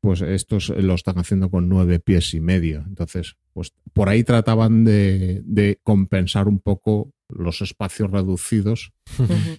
[0.00, 2.84] pues estos lo están haciendo con nueve pies y medio.
[2.86, 8.92] Entonces, pues por ahí trataban de, de compensar un poco los espacios reducidos.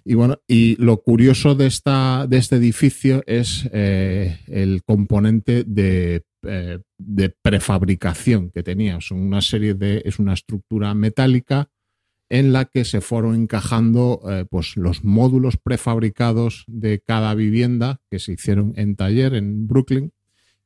[0.03, 6.23] Y bueno, y lo curioso de esta, de este edificio es eh, el componente de,
[6.43, 8.99] eh, de prefabricación que tenía.
[9.01, 11.69] Son una serie de, es una estructura metálica
[12.29, 18.19] en la que se fueron encajando eh, pues los módulos prefabricados de cada vivienda que
[18.19, 20.13] se hicieron en taller en Brooklyn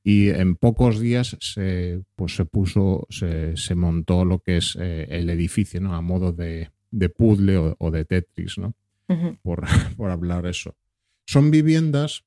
[0.03, 5.07] y en pocos días se, pues se puso, se, se montó lo que es eh,
[5.09, 5.95] el edificio, ¿no?
[5.95, 8.75] A modo de, de puzzle o, o de Tetris, ¿no?
[9.41, 9.63] Por,
[9.97, 10.75] por hablar eso.
[11.25, 12.25] Son viviendas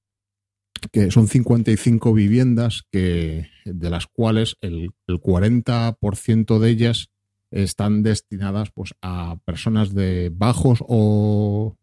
[0.93, 7.11] que son 55 viviendas que, de las cuales el, el 40% de ellas
[7.63, 11.77] están destinadas pues, a personas de bajos o,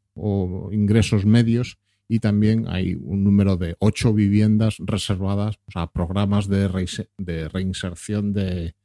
[0.72, 7.10] ingresos medios y también hay un número de ocho viviendas reservadas a programas de, reise-
[7.18, 8.76] de reinserción de,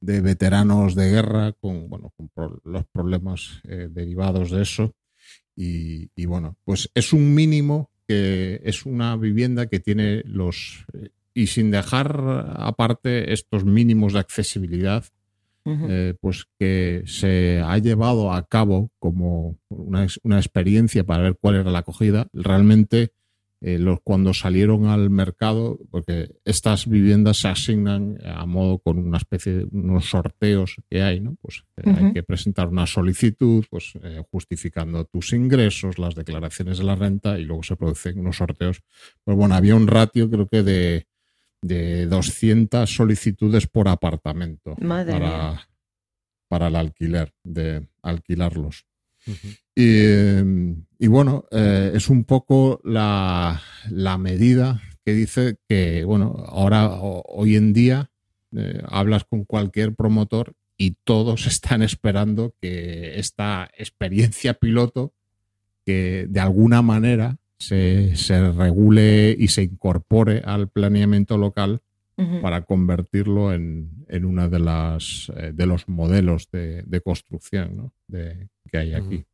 [0.00, 4.94] veteranos de guerra con, bueno, con los problemas eh, derivados de eso.
[5.56, 10.86] Y, y bueno, pues es un mínimo que es una vivienda que tiene los...
[10.94, 12.08] eh, Y sin dejar
[12.56, 15.04] aparte estos mínimos de accesibilidad,
[15.68, 21.56] Eh, pues que se ha llevado a cabo como una, una experiencia para ver cuál
[21.56, 22.28] era la acogida.
[22.32, 23.12] Realmente,
[23.60, 29.16] eh, los, cuando salieron al mercado, porque estas viviendas se asignan a modo con una
[29.16, 31.36] especie de unos sorteos que hay, ¿no?
[31.42, 36.84] Pues eh, hay que presentar una solicitud, pues eh, justificando tus ingresos, las declaraciones de
[36.84, 38.80] la renta y luego se producen unos sorteos.
[39.24, 41.06] Pues bueno, había un ratio creo que de
[41.62, 45.68] de 200 solicitudes por apartamento Madre para,
[46.48, 48.86] para el alquiler, de alquilarlos.
[49.74, 49.84] Y,
[50.98, 57.22] y bueno, eh, es un poco la, la medida que dice que, bueno, ahora, o-
[57.28, 58.10] hoy en día,
[58.56, 65.12] eh, hablas con cualquier promotor y todos están esperando que esta experiencia piloto,
[65.84, 71.80] que de alguna manera se, se regule y se incorpore al planeamiento local,
[72.42, 77.92] para convertirlo en, en una de las eh, de los modelos de, de construcción ¿no?
[78.08, 79.24] de, que hay aquí.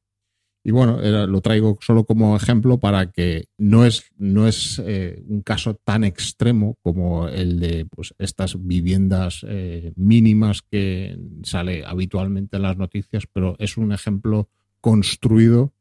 [0.66, 5.22] Y bueno, era- lo traigo solo como ejemplo para que no es, no es eh,
[5.29, 12.57] un caso tan extremo como el de pues, estas viviendas eh, mínimas que sale habitualmente
[12.57, 14.49] en las noticias, pero es un ejemplo
[14.81, 15.72] construido.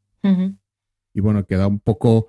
[1.14, 2.28] Y bueno, queda un poco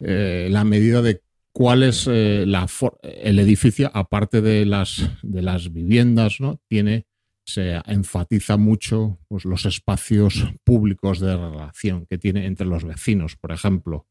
[0.00, 1.22] eh, la medida de
[1.52, 2.66] cuál es eh, la
[3.02, 6.60] el edificio, aparte de las, de las viviendas, ¿no?
[6.68, 7.06] Tiene,
[7.44, 13.52] se enfatiza mucho pues, los espacios públicos de relación que tiene entre los vecinos, por
[13.52, 14.06] ejemplo,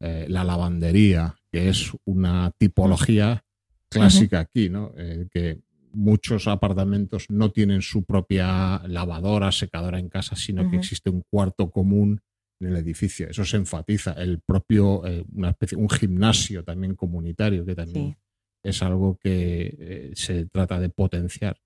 [0.00, 3.44] eh, la lavandería, que es una tipología
[3.88, 4.92] clásica aquí, ¿no?
[5.32, 5.60] Que
[5.92, 11.70] muchos apartamentos no tienen su propia lavadora, secadora en casa, sino que existe un cuarto
[11.70, 12.20] común
[12.60, 13.28] en el edificio.
[13.28, 14.12] Eso se enfatiza.
[14.12, 18.16] El propio, eh, una especie, un gimnasio también comunitario, que también Sí.
[18.62, 21.58] es algo que eh, se trata de potenciar.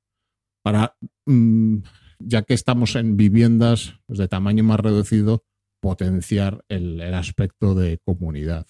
[0.63, 1.79] Para, mm,
[2.21, 5.45] ya que estamos en viviendas pues, de tamaño más reducido,
[5.81, 8.67] potenciar el, el aspecto de comunidad.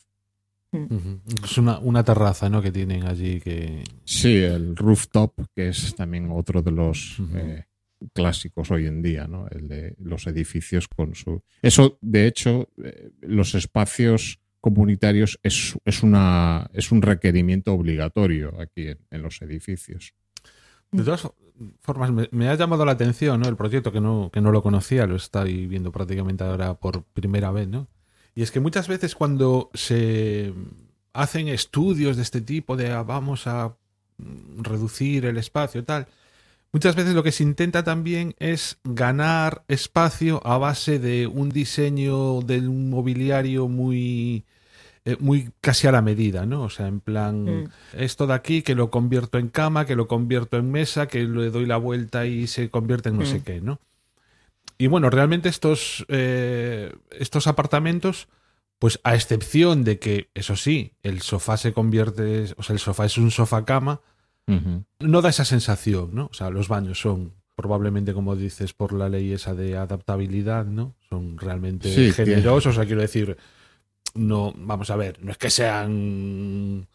[0.73, 1.21] Ujú.
[1.45, 2.61] Es una, una terraza, ¿no?
[2.61, 3.85] Que tienen allí que...
[4.05, 7.65] Sí, el rooftop, que es también otro de los eh,
[8.13, 9.47] clásicos hoy en día, ¿no?
[9.49, 11.43] El de los edificios con su.
[11.63, 18.89] Eso, de hecho, eh, los espacios comunitarios es, es, una, es un requerimiento obligatorio aquí
[19.11, 20.15] en, los edificios.
[20.91, 21.29] De todas
[21.81, 23.49] formas, me, me ha llamado la atención ¿no?
[23.49, 27.51] el proyecto que no, que no lo conocía, lo estoy viendo prácticamente ahora por primera
[27.51, 27.89] vez, ¿no?
[28.35, 30.53] Y es que muchas veces cuando se
[31.13, 33.77] hacen estudios de este tipo, de ah, vamos a
[34.19, 36.09] mm, reducir el espacio y tal,
[36.75, 42.43] muchas veces lo que se intenta también es ganar espacio a base de un diseño
[42.43, 44.45] del mobiliario muy
[45.07, 46.63] eh, muy casi a la medida, ¿no?
[46.63, 47.71] O sea, en plan, Mm.
[47.93, 51.51] esto de aquí que lo convierto en cama, que lo convierto en mesa, que le
[51.51, 53.43] doy la vuelta y se convierte en no sé Mm.
[53.43, 53.81] qué, ¿no?
[54.79, 58.29] Y bueno, realmente estos, eh, estos apartamentos,
[58.79, 63.05] pues a excepción de que, eso sí, el sofá se convierte, o sea, el sofá
[63.05, 64.01] es un sofá cama,
[64.47, 66.27] no da esa sensación, ¿no?
[66.27, 70.95] O sea, los baños son probablemente, como dices, por la ley esa de adaptabilidad, ¿no?
[71.09, 73.37] Son realmente Sí, generosos, o sea, quiero decir,
[74.15, 76.87] no, vamos a ver, no es que sean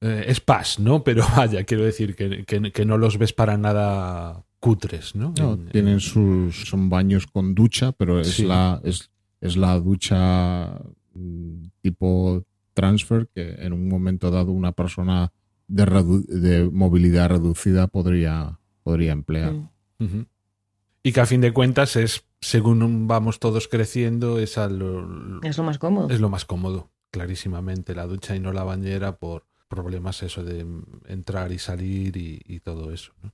[0.00, 1.04] eh, spas, ¿no?
[1.04, 5.32] Pero vaya, quiero decir que, que- que no los ves para nada cutres, ¿no?
[5.38, 6.64] No, En- tienen sus.
[6.68, 8.44] son baños con ducha, pero es Sí.
[8.46, 8.80] la.
[8.84, 9.10] Es,
[9.40, 10.78] es la ducha
[11.14, 15.30] mm, tipo transfer que en un momento dado una persona
[15.68, 19.54] de, redu- de movilidad reducida podría, podría emplear.
[21.02, 25.58] Y que a fin de cuentas es, según vamos todos creciendo, es, a lo, Es
[25.58, 26.08] lo más cómodo.
[26.10, 30.66] es lo más cómodo, clarísimamente, la ducha y no la bañera por problemas eso de
[31.06, 33.12] entrar y salir y, y todo eso.
[33.22, 33.32] ¿no?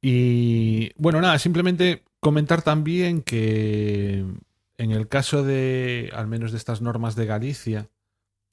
[0.00, 4.24] Y bueno, nada, simplemente comentar también que
[4.78, 7.88] en el caso de, al menos de estas normas de Galicia,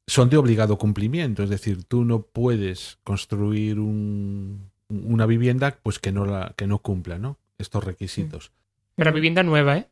[0.08, 1.44] son de obligado cumplimiento.
[1.44, 6.80] Es decir, tú no puedes construir un- una vivienda pues que no, la, que no
[6.80, 7.38] cumpla ¿no?
[7.58, 8.52] estos requisitos.
[8.96, 9.90] Pero vivienda nueva, ¿eh?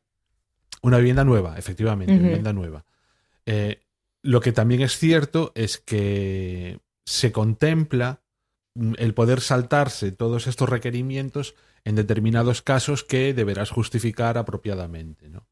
[0.82, 2.24] Una vivienda nueva, efectivamente, Ujú.
[2.24, 2.86] vivienda nueva.
[3.46, 3.82] Eh,
[4.22, 8.22] lo que también es cierto es que se contempla
[8.76, 11.56] mm, el poder saltarse todos estos requerimientos
[11.86, 15.30] en determinados casos que deberás justificar apropiadamente.
[15.30, 15.48] ¿no?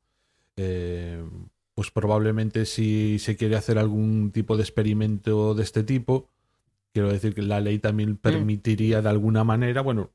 [0.56, 1.24] Eh,
[1.74, 6.30] pues probablemente si se quiere hacer algún tipo de experimento de este tipo,
[6.94, 10.12] quiero decir que la ley también permitiría de alguna manera, bueno,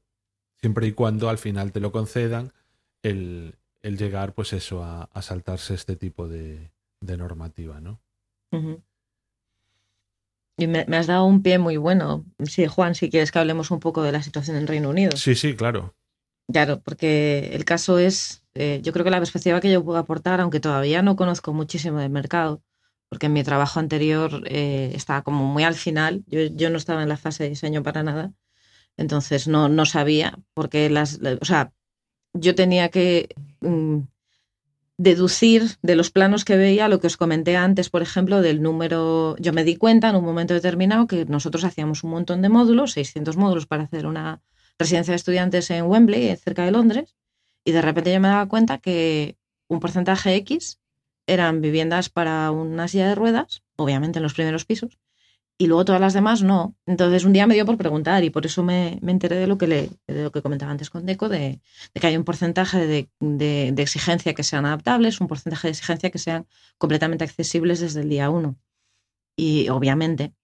[0.61, 2.53] siempre y cuando al final te lo concedan,
[3.03, 8.01] el, el llegar, pues eso, a, a saltarse este tipo de, de normativa, ¿no?
[10.59, 12.25] Y me, me has dado un pie muy bueno.
[12.45, 15.17] Sí, Juan, si quieres que hablemos un poco de la situación en Reino Unido.
[15.17, 15.95] Sí, sí, claro.
[16.51, 20.41] Claro, porque el caso es, eh, yo creo que la perspectiva que yo puedo aportar,
[20.41, 22.63] aunque todavía no conozco muchísimo del mercado,
[23.09, 27.03] porque en mi trabajo anterior eh, estaba como muy al final, yo, yo no estaba
[27.03, 28.33] en la fase de diseño para nada,
[28.97, 31.73] entonces no, no sabía, porque las, o sea,
[32.33, 33.29] yo tenía que
[33.61, 34.01] mm,
[34.99, 39.37] deducir de los planos que veía lo que os comenté antes, por ejemplo, del número,
[39.39, 42.93] yo me di cuenta en un momento determinado que nosotros hacíamos un montón de módulos,
[42.93, 44.41] 600 módulos para hacer una
[44.79, 47.15] residencia de estudiantes en Wembley, cerca de Londres,
[47.67, 49.37] y de repente yo me daba cuenta que
[49.69, 50.81] un porcentaje X
[51.27, 54.99] eran viviendas para una silla de ruedas, obviamente en los primeros pisos,
[55.59, 56.77] y luego todas las demás no.
[56.87, 59.59] Entonces un día me dio por preguntar y por eso me, me enteré de lo
[59.59, 61.61] que le, de lo que comentaba antes con Deco, de,
[61.95, 66.19] que hay un porcentaje de, de- exigencia que sean adaptables, un porcentaje de exigencia que
[66.19, 66.47] sean
[66.79, 68.57] completamente accesibles desde el día uno.
[69.37, 70.35] Y obviamente,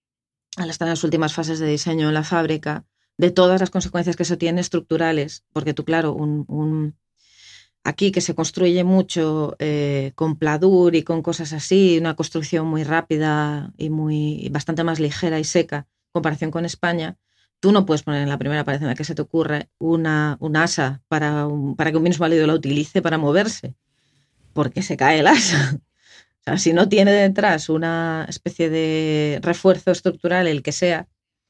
[0.57, 2.85] al estar en las últimas fases de diseño en la fábrica,
[3.17, 6.45] de todas las consecuencias que eso tiene estructurales, porque tú, claro, un-
[7.83, 12.83] aquí que se construye mucho eh, con pladur y con cosas así, una construcción muy
[12.83, 17.17] rápida y muy bastante más ligera y seca en comparación con España,
[17.59, 20.37] tú no puedes poner en la primera pared en la que se te ocurre una,
[20.39, 23.75] un asa para, un- para que un minusválido la utilice para moverse,
[24.53, 25.79] porque se cae el asa.
[26.41, 31.07] O sea, si no tiene detrás una especie de refuerzo estructural, el que sea,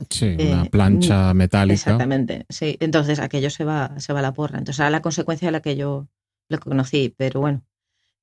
[0.09, 1.73] Sí, Eh, una plancha metálica.
[1.73, 2.77] Exactamente, sí.
[2.79, 4.59] Entonces aquello se va, se va a la porra.
[4.59, 6.09] Entonces era la consecuencia de la que yo
[6.50, 7.64] lo conocí, pero bueno.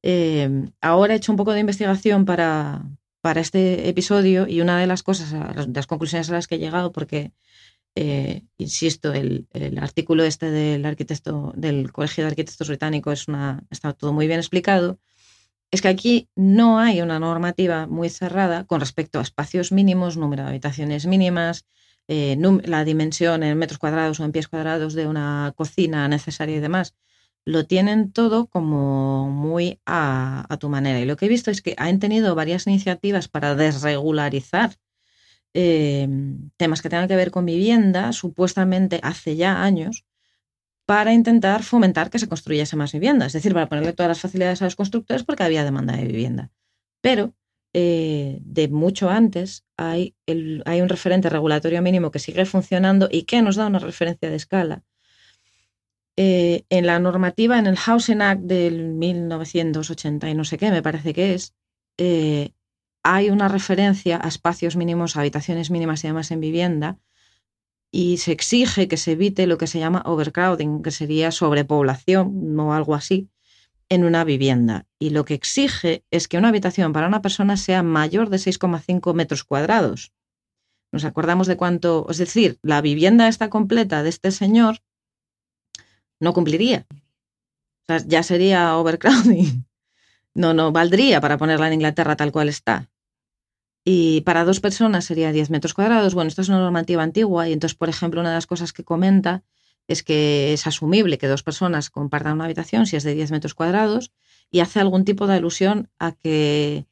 [0.03, 0.49] Eh,
[0.81, 2.83] ahora he hecho un poco de investigación para,
[3.21, 5.33] para este episodio y una de las cosas,
[5.73, 7.33] las, conclusiones a las que he llegado, porque,
[7.95, 13.63] eh, insisto, el, el artículo este del arquitecto, del Colegio de Arquitectos Británico es una,
[13.71, 14.99] está todo muy bien explicado,
[15.71, 20.43] es que aquí no hay una normativa muy cerrada con respecto a espacios mínimos, número
[20.43, 21.67] de habitaciones mínimas,
[22.09, 26.61] eh, la dimensión en metros cuadrados o en pies cuadrados de una cocina necesaria y
[26.61, 26.97] demás.
[27.45, 31.01] Lo tienen todo como muy a, tu manera.
[31.01, 34.77] Y lo que he visto es que han tenido varias iniciativas para desregularizar
[35.55, 36.09] eh,
[36.57, 40.05] temas que tengan que ver con vivienda, supuestamente hace ya años,
[40.87, 44.61] para intentar fomentar que se construyese más vivienda, es decir, para ponerle todas las facilidades
[44.61, 46.51] a los constructores porque había demanda de vivienda.
[47.01, 47.35] Pero
[47.73, 53.41] eh, de mucho antes hay, hay un referente regulatorio mínimo que sigue funcionando y que
[53.43, 54.83] nos da una referencia de escala.
[56.23, 60.83] Eh, en la normativa, en el Housing Act del 1980 y no sé qué, me
[60.83, 61.55] parece que es,
[61.97, 62.51] eh,
[63.03, 66.99] hay una referencia a espacios mínimos, a habitaciones mínimas y demás en vivienda,
[67.91, 72.75] y se exige que se evite lo que se llama overcrowding, que sería sobrepoblación o
[72.75, 73.31] algo así,
[73.89, 74.87] en una vivienda.
[74.99, 79.15] Y lo que exige es que una habitación para una persona sea mayor de 6,5
[79.15, 80.13] metros cuadrados.
[80.93, 84.83] Nos acordamos de cuánto, es decir, la vivienda está completa de este señor
[86.21, 86.87] no cumpliría.
[88.07, 89.67] Ya sería overcrowding.
[90.35, 92.89] No, no valdría para ponerla en Inglaterra tal cual está.
[93.85, 96.15] Y para dos personas sería 10 metros cuadrados.
[96.15, 98.85] Bueno, esto es una normativa antigua y entonces, por ejemplo, una de las cosas que
[98.85, 99.43] comenta
[99.89, 103.55] es que es asumible que dos personas compartan una habitación si es de 10 metros
[103.55, 104.13] cuadrados
[104.51, 106.87] y hace algún tipo de alusión a que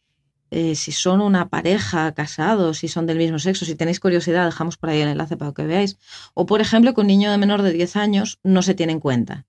[0.50, 4.76] eh, si son una pareja, casados, si son del mismo sexo, si tenéis curiosidad, dejamos
[4.76, 5.98] por ahí el enlace para que veáis.
[6.34, 9.00] O, por ejemplo, que un niño de menor de 10 años no se tiene en
[9.00, 9.46] cuenta.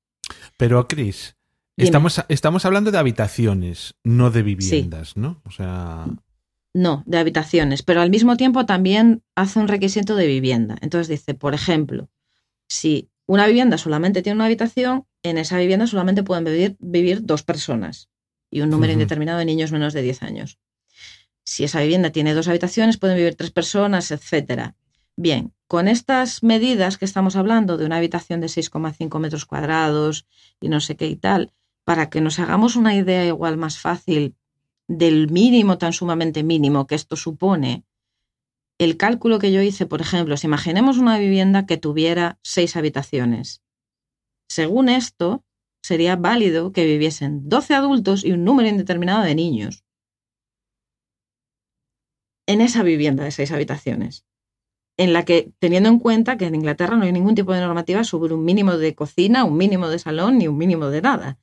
[0.58, 1.14] Pero, Dime.
[1.78, 5.42] estamos, estamos hablando de habitaciones, no de viviendas, ¿no?
[5.46, 6.06] O sea,
[6.74, 10.76] No, de habitaciones, pero al mismo tiempo también hace un requisito de vivienda.
[10.82, 12.10] Entonces dice, por ejemplo,
[12.68, 17.44] si una vivienda solamente tiene una habitación, en esa vivienda solamente pueden vivir, vivir dos
[17.44, 18.10] personas
[18.52, 20.60] y un número indeterminado de niños menos de 10 años.
[21.50, 24.76] Si esa vivienda tiene dos habitaciones, pueden vivir tres personas, etcétera.
[25.16, 30.28] Bien, con estas medidas que estamos hablando de una habitación de 6,5 metros cuadrados
[30.62, 31.52] y no sé qué y tal,
[31.86, 34.36] para que nos hagamos una idea igual más fácil
[34.88, 37.84] del mínimo tan sumamente mínimo que esto supone,
[38.78, 43.64] el cálculo que yo hice, por ejemplo, si imaginemos una vivienda que tuviera seis habitaciones.
[44.48, 45.44] Según esto,
[45.82, 49.84] sería válido que viviesen 12 adultos y un número indeterminado de niños
[52.50, 54.26] en esa vivienda de seis habitaciones,
[54.98, 58.04] en la que, teniendo en cuenta que en Inglaterra no hay ningún tipo de normativa
[58.04, 61.38] sobre un mínimo de cocina, un mínimo de salón ni un mínimo de nada.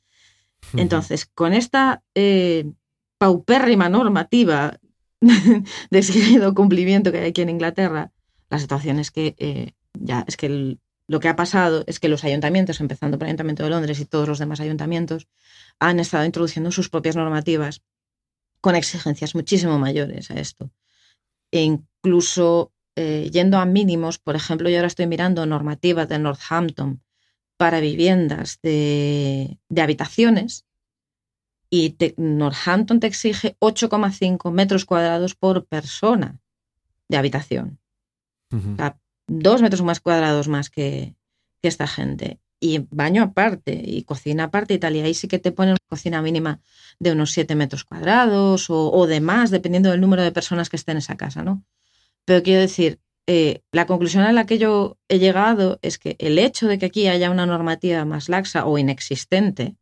[0.77, 2.70] Entonces, con esta eh,
[3.19, 4.78] paupérrima normativa
[5.20, 8.11] de exigido cumplimiento que hay aquí en Inglaterra,
[8.51, 12.09] la situación es que eh, ya es que el- lo que ha pasado es que
[12.09, 15.28] los ayuntamientos, empezando por el Ayuntamiento de Londres y todos los demás ayuntamientos,
[15.78, 17.83] han estado introduciendo sus propias normativas
[18.61, 20.69] con exigencias muchísimo mayores a esto.
[21.57, 27.03] E incluso eh, yendo a mínimos, por ejemplo, yo ahora estoy mirando normativas de Northampton
[27.57, 30.66] para viviendas de, de habitaciones
[31.70, 36.41] y te- Northampton te exige 8,5 metros cuadrados por persona
[37.09, 37.78] de habitación.
[38.53, 38.77] Ujú.
[38.77, 41.16] sea, Dos metros más cuadrados más que,
[41.61, 42.39] que esta gente.
[42.59, 44.97] Y baño aparte, y cocina aparte y tal.
[44.97, 46.61] Y ahí sí que te ponen una cocina mínima
[46.99, 50.77] de unos 7 metros cuadrados o, o de más, dependiendo del número de personas que
[50.77, 51.65] estén en esa casa, ¿no?
[52.24, 56.39] Pero quiero decir, eh, la conclusión a la que yo he llegado es que el
[56.39, 59.77] hecho de que aquí haya una normativa más laxa o inexistente,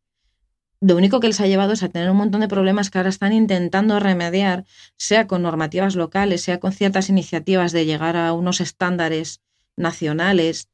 [0.80, 3.10] lo único que les ha llevado es a tener un montón de problemas que ahora
[3.10, 4.64] están intentando remediar,
[4.96, 9.40] sea con normativas locales, sea con ciertas iniciativas de llegar a unos estándares
[9.76, 10.68] nacionales.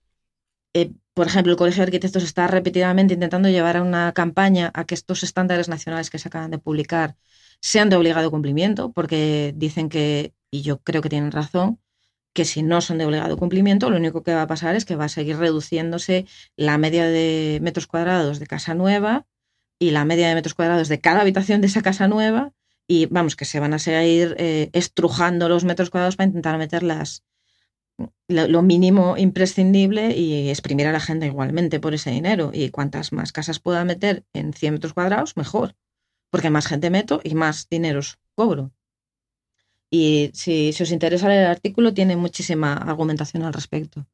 [0.74, 4.84] Eh, por ejemplo, el Colegio de Arquitectos está repetidamente intentando llevar a una campaña a
[4.84, 7.16] que estos estándares nacionales que se acaban de publicar
[7.60, 11.80] sean de obligado cumplimiento, porque dicen que, y yo creo que tienen razón,
[12.32, 14.97] que si no son de obligado cumplimiento, lo único que va a pasar es que
[14.97, 16.26] va a seguir reduciéndose
[16.56, 19.26] la media de metros cuadrados de casa nueva
[19.78, 22.52] y la media de metros cuadrados de cada habitación de esa casa nueva
[22.86, 26.82] y vamos, que se van a seguir eh, estrujando los metros cuadrados para intentar meter
[26.82, 27.24] las,
[28.28, 32.51] lo, mínimo imprescindible y exprimir a la gente igualmente por ese dinero.
[32.52, 35.77] Y cuantas más casas pueda meter en 100 metros cuadrados, mejor,
[36.31, 38.72] porque más gente meto y más dineros cobro.
[39.90, 44.06] Y si, si os interesa leer el artículo, tiene muchísima argumentación al respecto.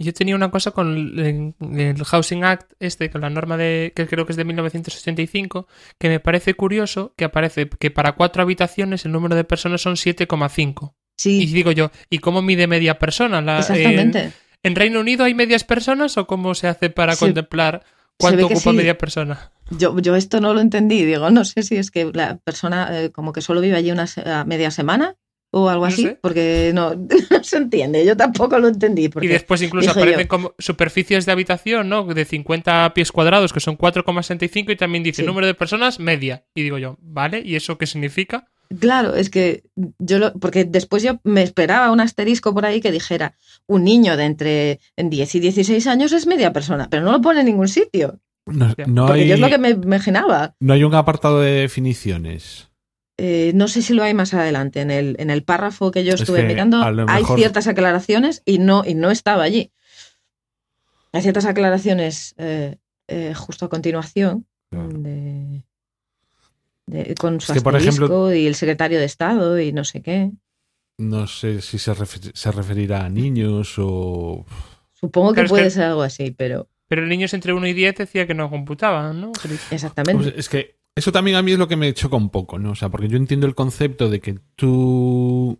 [0.00, 4.06] Yo tenía una cosa con el, el Housing Act, este, con la norma de que
[4.06, 5.66] creo que es de 1985,
[5.98, 9.96] que me parece curioso que aparece que para cuatro habitaciones el número de personas son
[9.96, 10.94] 7,5.
[11.20, 13.42] Sí, Y digo yo, ¿y cómo mide media persona?
[13.42, 14.18] La- exactamente.
[14.20, 14.32] En,
[14.62, 17.84] en Reino Unido hay medias personas o cómo se hace para Se- contemplar
[18.18, 18.72] cuánto ocupa sí.
[18.72, 19.52] media persona?
[19.70, 21.04] Yo, yo esto no lo entendí.
[21.04, 24.06] Digo, no sé si es que la persona eh, como que solo vive allí una
[24.46, 25.16] media semana
[25.52, 26.18] o algo No así, sé.
[26.22, 26.94] porque no,
[27.30, 28.04] no se entiende.
[28.06, 29.08] Yo tampoco lo entendí.
[29.10, 32.04] Porque Y después incluso aparecen yo, como superficies de habitación, ¿no?
[32.04, 35.26] De 50 pies cuadrados, que son 4,65 y también dice Sí.
[35.26, 36.44] número de personas media.
[36.54, 37.42] Y digo yo, ¿vale?
[37.44, 38.46] ¿Y eso qué significa?
[38.78, 39.64] Claro, es que
[39.98, 43.34] yo lo, porque después yo me esperaba un asterisco por ahí que dijera
[43.66, 47.40] un niño de entre 10 y 16 años es media persona, pero no lo pone
[47.40, 48.20] en ningún sitio.
[48.46, 48.86] No, Ya.
[48.86, 50.54] no porque hay, yo es lo que me imaginaba.
[50.60, 52.68] no hay un apartado de definiciones.
[53.18, 54.80] Eh, no sé si lo hay más adelante.
[54.80, 58.58] En el, en el párrafo que yo Es estuve que mirando hay ciertas aclaraciones y
[58.58, 59.72] no, y no estaba allí.
[61.12, 62.76] Hay ciertas aclaraciones eh,
[63.08, 64.88] eh, justo a continuación Claro.
[64.90, 65.64] de,
[66.90, 70.02] de- con su Es que, por ejemplo- y el secretario de Estado y no sé
[70.02, 70.30] qué.
[70.98, 74.44] No sé si se, refer- se referirá a niños o...
[74.92, 78.26] Supongo que puede que- ser algo así, pero Pero niños entre 1 y 10 decía
[78.26, 79.32] que no computaban, ¿no?
[79.70, 80.22] exactamente.
[80.24, 82.72] Pues es que eso también a mí es lo que me choca un poco, ¿no?
[82.72, 85.58] O sea, porque yo entiendo el concepto de que tú...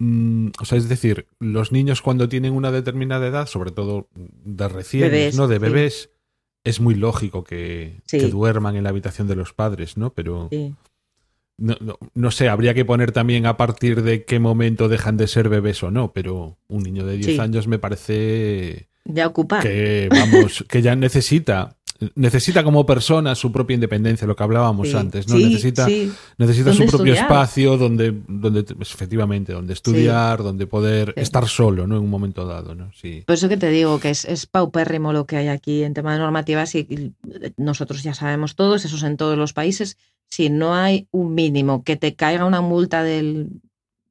[0.00, 4.68] mm, o sea, es decir, los niños cuando tienen una determinada edad, sobre todo de
[4.68, 5.46] recién, Bebés, ¿no?
[5.48, 5.60] De sí.
[5.62, 6.10] bebés,
[6.68, 8.18] es muy lógico que, Sí.
[8.18, 10.10] que duerman en la habitación de los padres, ¿no?
[10.12, 10.48] Pero...
[10.50, 10.74] Sí.
[11.58, 15.26] No, no, no sé, habría que poner también a partir de qué momento dejan de
[15.26, 17.40] ser bebés o no, pero un niño de 10 Sí.
[17.40, 19.62] años me parece Ya ocupar.
[19.62, 21.76] que, vamos, que ya necesita,
[22.14, 24.96] necesita como persona su propia independencia, lo que hablábamos Sí.
[24.96, 25.36] antes, ¿no?
[25.36, 26.12] Sí, necesita sí.
[26.38, 27.24] necesita su ¿Dónde propio estudiar?
[27.32, 31.96] espacio donde, donde, pues, efectivamente, donde estudiar, donde poder estar solo, ¿no?
[31.96, 32.90] En un momento dado, ¿no?
[32.94, 33.22] Sí.
[33.26, 36.12] Por eso que te digo que es, es paupérrimo lo que hay aquí en tema
[36.12, 37.12] de normativas y, y
[37.56, 39.96] nosotros ya sabemos todos, eso es en todos los países.
[40.28, 43.48] Si no hay un mínimo que te caiga una multa del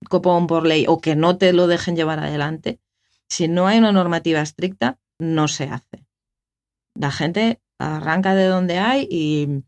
[0.10, 2.80] copón por ley o que no te lo dejen llevar adelante,
[3.28, 6.06] si no hay una normativa estricta, no se hace.
[6.94, 9.64] La gente arranca de donde hay y,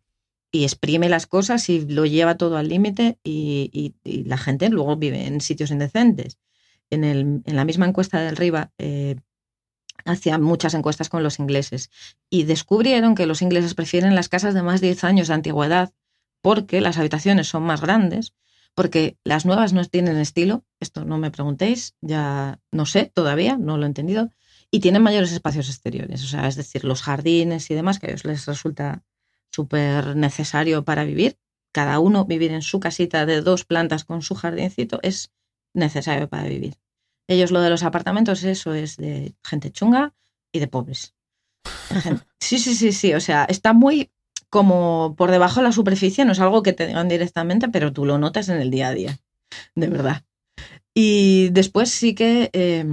[0.51, 4.95] y exprime las cosas y lo lleva todo al límite y, y- la gente luego
[4.97, 6.37] vive en sitios indecentes.
[6.89, 9.17] En, el- en la misma encuesta del RIBA eh,
[10.05, 11.89] hacían muchas encuestas con los ingleses
[12.29, 15.93] y descubrieron que los ingleses prefieren las casas de más de 10 años de antigüedad
[16.41, 18.33] porque las habitaciones son más grandes,
[18.75, 23.77] porque las nuevas no tienen estilo, esto no me preguntéis, ya no sé todavía, no
[23.77, 24.29] lo he entendido,
[24.71, 28.09] y tienen mayores espacios exteriores, o sea, es decir, los jardines y demás, que a
[28.09, 29.03] ellos les resulta
[29.51, 31.37] súper necesario para vivir,
[31.73, 35.31] cada uno vivir en su casita de dos plantas con su jardincito es
[35.73, 36.75] necesario para vivir.
[37.29, 40.13] Ellos lo de los apartamentos, eso es de gente chunga
[40.51, 41.13] y de pobres.
[42.01, 44.09] Gente- Sí, sí, sí, sí, o sea, está muy
[44.49, 48.05] como por debajo de la superficie, no es algo que te digan directamente, pero tú
[48.05, 49.17] lo notas en el día a día,
[49.75, 50.23] de verdad.
[50.93, 52.85] Y después sí que eh,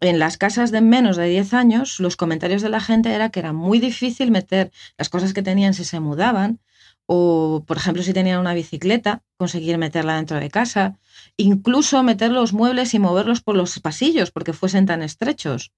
[0.00, 3.40] en las casas de menos de 10 años, los comentarios de la gente era que
[3.40, 6.60] era muy difícil meter las cosas que tenían si se mudaban,
[7.06, 10.98] o por ejemplo si tenían una bicicleta, conseguir meterla dentro de casa,
[11.36, 15.72] incluso meter los muebles y moverlos por los pasillos porque fuesen tan estrechos.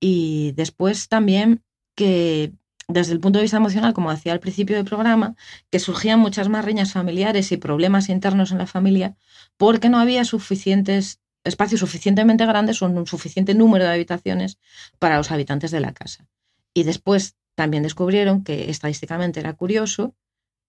[0.00, 1.62] Y después también
[1.94, 2.52] que
[2.88, 5.34] desde el punto de vista emocional, como decía al principio del programa,
[5.70, 9.16] que surgían muchas más riñas familiares y problemas internos en la familia
[9.56, 14.58] porque no había suficientes espacios suficientemente grandes un suficiente número de habitaciones
[14.98, 16.28] para los habitantes de la casa.
[16.74, 20.14] Y después también descubrieron que estadísticamente era curioso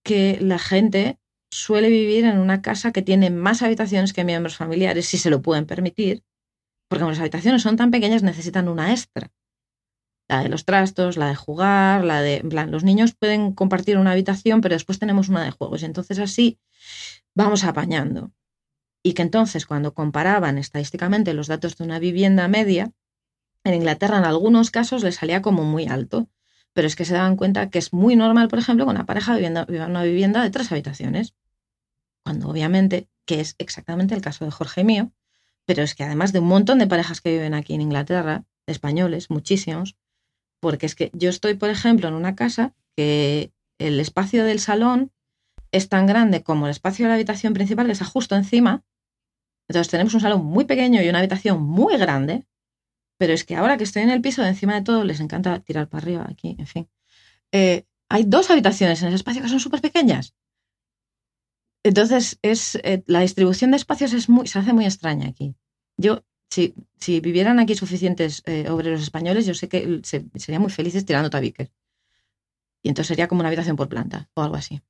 [0.02, 1.18] que la gente
[1.50, 5.42] suele vivir en una casa que tiene más habitaciones que miembros familiares, si se lo
[5.42, 6.24] pueden permitir,
[6.88, 9.30] porque como las habitaciones son tan pequeñas necesitan una extra.
[10.28, 12.36] La de los trastos, la de jugar, la de...
[12.36, 15.82] En plan, los niños pueden compartir una habitación, pero después tenemos una de juegos.
[15.82, 16.58] Y entonces así
[17.34, 18.32] vamos apañando.
[19.02, 22.92] Y que entonces cuando comparaban estadísticamente los datos de una vivienda media,
[23.64, 26.28] en Inglaterra en algunos casos les salía como muy alto.
[26.72, 29.34] Pero es que se daban cuenta que es muy normal, por ejemplo, que una pareja
[29.34, 31.34] vivienda, viva en una vivienda de tres habitaciones.
[32.24, 35.12] Cuando obviamente, que es exactamente el caso de Jorge mío,
[35.66, 39.30] pero es que además de un montón de parejas que viven aquí en Inglaterra, españoles,
[39.30, 39.96] muchísimos,
[40.60, 45.12] porque es que yo estoy, por ejemplo, en una casa que el espacio del salón
[45.72, 48.84] es tan grande como el espacio de la habitación principal, que está justo encima.
[49.72, 52.46] Entonces tenemos un salón muy pequeño y una habitación muy grande,
[53.16, 55.60] pero es que ahora que estoy en el piso de encima de todo, les encanta
[55.60, 56.90] tirar para arriba aquí, en fin.
[57.52, 60.34] Eh, hay dos habitaciones en ese espacio que son súper pequeñas.
[61.82, 65.56] Entonces, es, eh, la distribución de espacios es muy, se hace muy extraña aquí.
[65.96, 70.70] Yo, si, si vivieran aquí suficientes eh, obreros españoles, yo sé que se, serían muy
[70.70, 71.72] felices tirando tabiques.
[72.82, 74.82] Y entonces sería como una habitación por planta o algo así.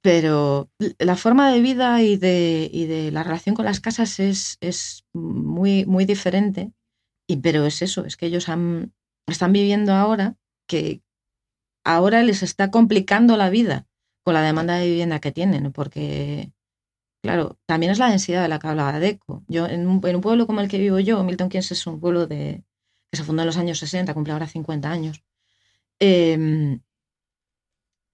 [0.00, 4.56] Pero la forma de vida y de, y de la relación con las casas es,
[4.60, 6.72] es muy, muy diferente.
[7.26, 8.94] Y, pero es eso, es que ellos han,
[9.26, 10.36] están viviendo ahora
[10.66, 11.02] que
[11.84, 13.86] ahora les está complicando la vida
[14.24, 16.52] con la demanda de vivienda que tienen, porque,
[17.22, 19.42] claro, también es la densidad de la que hablaba Deco.
[19.48, 22.26] Yo, en un, en pueblo como el que vivo yo, Milton Keynes es un pueblo
[22.26, 22.62] de,
[23.10, 25.22] que se fundó en los años 60, cumple ahora 50 años.
[25.98, 26.78] Eh,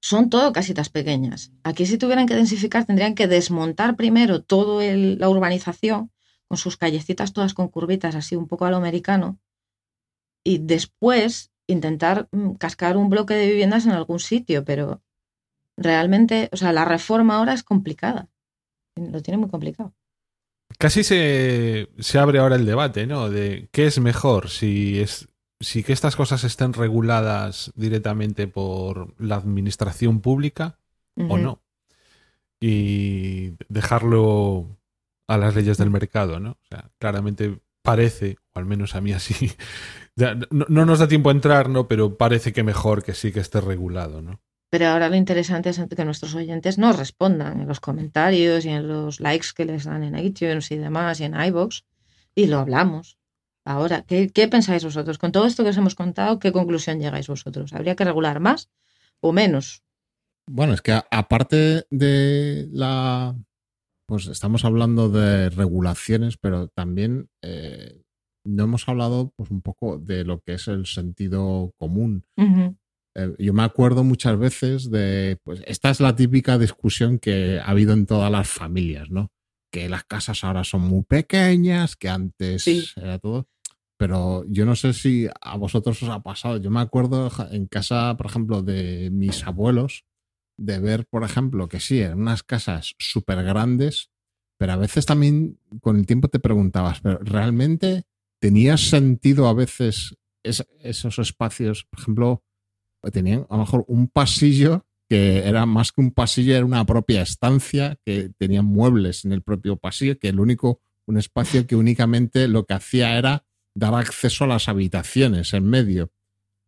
[0.05, 1.51] son todo casitas pequeñas.
[1.63, 6.13] Aquí si tuvieran que densificar tendrían que desmontar primero toda la urbanización
[6.47, 9.39] con sus callecitas todas con curvitas así un poco a lo americano
[10.45, 15.01] y después intentar mm, cascar un bloque de viviendas en algún sitio, pero
[15.75, 18.29] realmente, o sea, la reforma ahora es complicada.
[18.97, 19.95] Lo tiene muy complicado.
[20.77, 23.31] Casi se, se abre ahora el debate, ¿no?
[23.31, 25.29] De qué es mejor, si es
[25.65, 30.79] si que estas cosas estén reguladas directamente por la administración pública
[31.17, 31.63] o no.
[32.61, 34.79] Y dejarlo
[35.27, 36.53] a las leyes del mercado, ¿no?
[36.53, 39.53] O sea, claramente parece, o al menos a mí así,
[40.17, 41.89] ya, no, no nos da tiempo a entrar, ¿no?
[41.89, 44.41] Pero parece que mejor que sí que esté regulado, ¿no?
[44.71, 48.89] Pero ahora lo interesante es que nuestros oyentes nos respondan en los comentarios y en
[48.89, 51.83] los likes que les dan en iTunes y demás y en iVoox
[52.35, 53.17] y lo hablamos.
[53.65, 55.19] Ahora, ¿qué, ¿qué pensáis vosotros?
[55.19, 57.73] Con todo esto que os hemos contado, ¿qué conclusión llegáis vosotros?
[57.73, 58.69] ¿Habría que regular más
[59.21, 59.83] o menos?
[60.47, 63.35] Bueno, es que aparte de la.
[64.07, 68.03] Pues estamos hablando de regulaciones, pero también eh,
[68.45, 72.27] no hemos hablado pues un poco de lo que es el sentido común.
[72.37, 77.71] Eh, yo me acuerdo muchas veces de, pues esta es la típica discusión que ha
[77.71, 79.31] habido en todas las familias, ¿no?
[79.73, 82.85] Que las casas ahora son muy pequeñas, que antes Sí.
[82.97, 83.47] era todo.
[84.05, 86.59] Pero yo no sé si a vosotros os ha pasado.
[86.59, 90.05] Yo me acuerdo en casa, por ejemplo, de mis abuelos,
[90.59, 94.11] de ver, por ejemplo, que sí, eran unas casas súper grandes,
[94.59, 98.03] pero a veces también con el tiempo te preguntabas, pero ¿realmente
[98.41, 101.85] tenía sentido a veces es- esos espacios?
[101.89, 102.45] Por ejemplo,
[103.11, 107.23] tenían a lo mejor un pasillo que era más que un pasillo, era una propia
[107.23, 112.49] estancia, que tenía muebles en el propio pasillo, que el único, un espacio que únicamente
[112.49, 116.11] lo que hacía era dar acceso a las habitaciones en medio.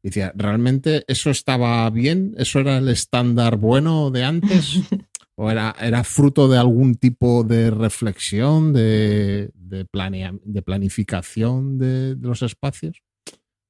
[0.03, 2.35] Y decía, ¿realmente eso estaba bien?
[2.39, 4.81] ¿Eso era el estándar bueno de antes?
[5.37, 12.15] o era, era fruto de algún tipo de reflexión, de, de, planea- de planificación de,
[12.15, 13.03] de los espacios.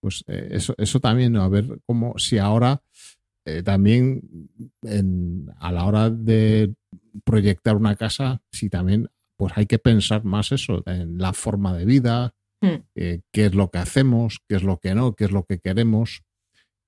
[0.01, 1.43] Pues eh, eso, eso también, ¿no?
[1.43, 2.83] a ver cómo, si ahora
[3.47, 4.23] eh, también
[4.83, 6.75] en- a la hora de
[7.25, 11.85] proyectar una casa, si también pues hay que pensar más eso, en la forma de
[11.85, 12.83] vida, Mm.
[12.95, 15.59] eh, qué es lo que hacemos, qué es lo que no, qué es lo que
[15.59, 16.23] queremos.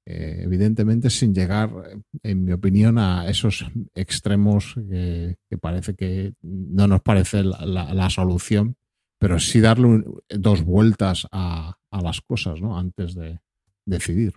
[0.06, 6.32] Eh, evidentemente sin llegar, eh, en mi opinión, a esos extremos que, que parece que
[6.42, 8.76] no nos parece la, la- la solución,
[9.18, 12.78] pero sí darle un- dos vueltas a, a las cosas ¿no?
[12.78, 13.40] antes de
[13.84, 14.32] decidir.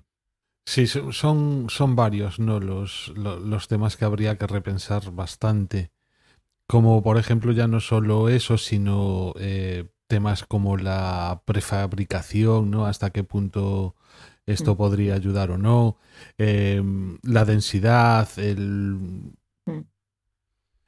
[0.65, 2.59] Sí, so- son, son varios ¿no?
[2.59, 5.91] los, lo- los temas que habría que repensar bastante.
[6.67, 12.85] Como por ejemplo ya no solo eso, sino eh, temas como la prefabricación, ¿no?
[12.85, 13.95] Hasta qué punto
[14.45, 14.77] esto Mm.
[14.77, 15.97] podría ayudar o no.
[16.37, 16.83] eh,
[17.23, 18.97] la densidad, el,
[19.65, 19.79] Mm.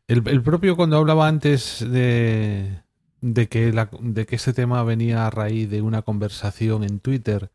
[0.07, 2.81] el, el propio cuando hablaba antes de,
[3.21, 7.49] de, que la- de que este tema venía a raíz de una conversación en Twitter,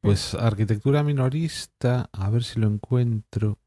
[0.00, 3.58] pues arquitectura minorista, a ver si lo encuentro.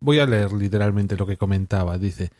[0.00, 1.96] Voy a leer literalmente lo que comentaba.
[1.98, 2.30] Dice,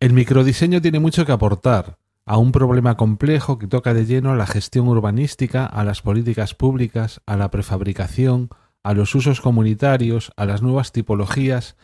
[0.00, 1.98] el microdiseño tiene mucho que aportar
[2.30, 6.54] a un problema complejo que toca de lleno a la gestión urbanística, a las políticas
[6.54, 8.50] públicas, a la prefabricación,
[8.84, 11.76] a los usos comunitarios, a las nuevas tipologías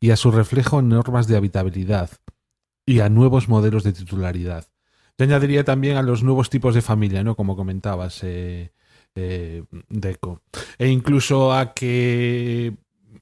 [0.00, 2.10] y a su reflejo en normas de habitabilidad
[2.84, 4.66] y a nuevos modelos de titularidad.
[5.16, 7.36] Yo añadiría también a los nuevos tipos de familia, ¿no?
[7.36, 8.72] Como comentabas, eh,
[9.14, 10.42] eh, Deco.
[10.78, 12.74] E incluso a que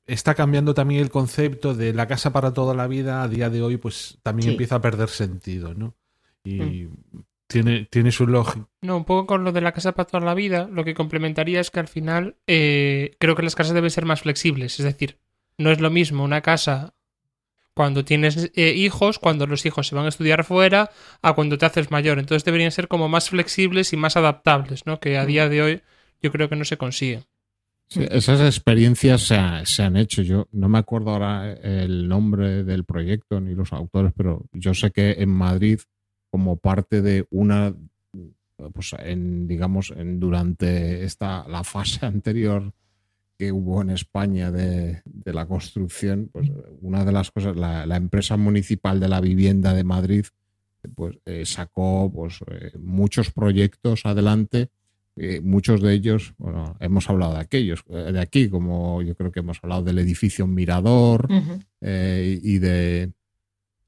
[0.07, 3.61] está cambiando también el concepto de la casa para toda la vida a día de
[3.61, 4.51] hoy, pues también Sí.
[4.53, 5.95] empieza a perder sentido, ¿no?
[6.45, 6.89] Y
[7.47, 8.67] tiene, tiene su lógica.
[8.83, 11.61] No, un poco con lo de la casa para toda la vida, lo que complementaría
[11.61, 14.79] es que al final eh, creo que las casas deben ser más flexibles.
[14.79, 15.19] Es decir,
[15.59, 16.95] no es lo mismo una casa
[17.75, 20.91] cuando tienes eh, hijos, cuando los hijos se van a estudiar fuera,
[21.23, 22.19] a cuando te haces mayor.
[22.19, 25.01] Entonces deberían ser como más flexibles y más adaptables, ¿no?
[25.01, 25.83] Que a día de hoy
[26.23, 27.25] yo creo que no se consigue.
[27.89, 30.23] Sí, esas experiencias se, ha- se han hecho.
[30.23, 34.91] Yo no me acuerdo ahora el nombre del proyecto ni los autores, pero yo sé
[34.93, 35.81] que en Madrid,
[36.31, 37.75] como parte de una,
[38.73, 42.73] pues en, digamos, en, durante esta, la fase anterior
[43.39, 46.51] que hubo en España de, de la construcción, pues
[46.83, 50.27] una de las cosas, la, la empresa municipal de la vivienda de Madrid,
[50.95, 54.71] pues eh, sacó pues, eh, muchos proyectos adelante
[55.17, 59.31] eh, muchos de ellos, bueno, hemos hablado de aquellos, eh, de aquí, como yo creo
[59.31, 61.59] que hemos hablado del edificio Mirador Ujú.
[61.83, 63.13] eh, y de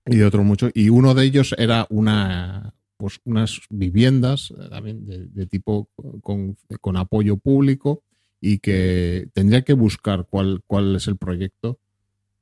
[0.06, 0.70] y de otros muchos.
[0.74, 5.88] Y uno de ellos era una pues unas viviendas eh, también de, de tipo
[6.20, 8.04] con, con apoyo público
[8.40, 11.80] y que tendría que buscar cuál, cuál es el proyecto,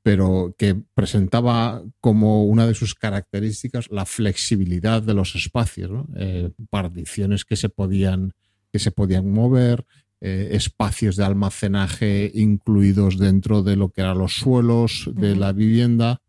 [0.03, 6.09] pero que presentaba como una de sus características la flexibilidad de los espacios, ¿no?
[6.17, 8.33] Eh, particiones que se podían
[8.73, 9.85] que se podían mover,
[10.21, 16.21] eh, espacios de almacenaje incluidos dentro de lo que eran los suelos de la vivienda.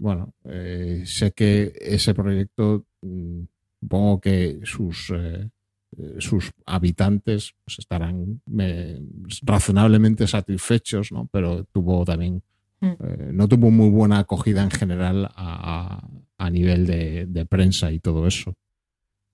[0.00, 3.40] Bueno, eh, sé que ese proyecto, mm,
[3.80, 5.48] supongo que sus, eh,
[5.98, 9.00] eh, sus habitantes pues, estarán eh,
[9.42, 11.28] razonablemente satisfechos, ¿no?
[11.32, 12.42] pero tuvo también,
[12.82, 12.86] Mm.
[13.04, 16.08] eh, no tuvo muy buena acogida en general a, a-
[16.38, 18.54] a nivel de, de prensa y todo eso.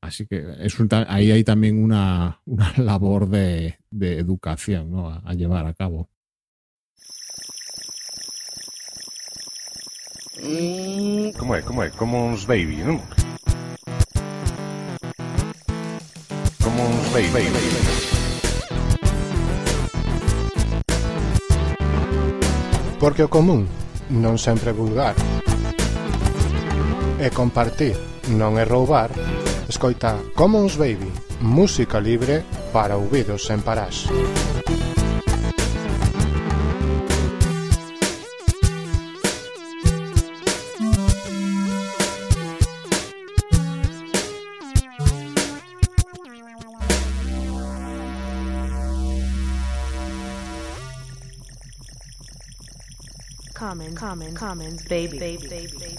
[0.01, 5.11] Así que es un ahí hay también una, una labor de, de educación ¿no?
[5.11, 6.09] a, a llevar a cabo.
[10.37, 11.89] Como é, como é?
[11.91, 13.01] Como uns Baby, non?
[16.63, 16.83] Como
[17.15, 17.33] Baby.
[17.33, 17.97] baby, baby.
[23.01, 23.65] Porque o común
[24.13, 25.17] non sempre é vulgar.
[27.17, 27.97] E compartir
[28.37, 29.09] non é roubar.
[29.73, 31.09] Escoita Commons Baby,
[31.41, 32.45] música libre
[32.77, 34.05] para ouvidos sen parás.
[54.07, 55.97] Common, common, commons, baby, baby, baby, baby.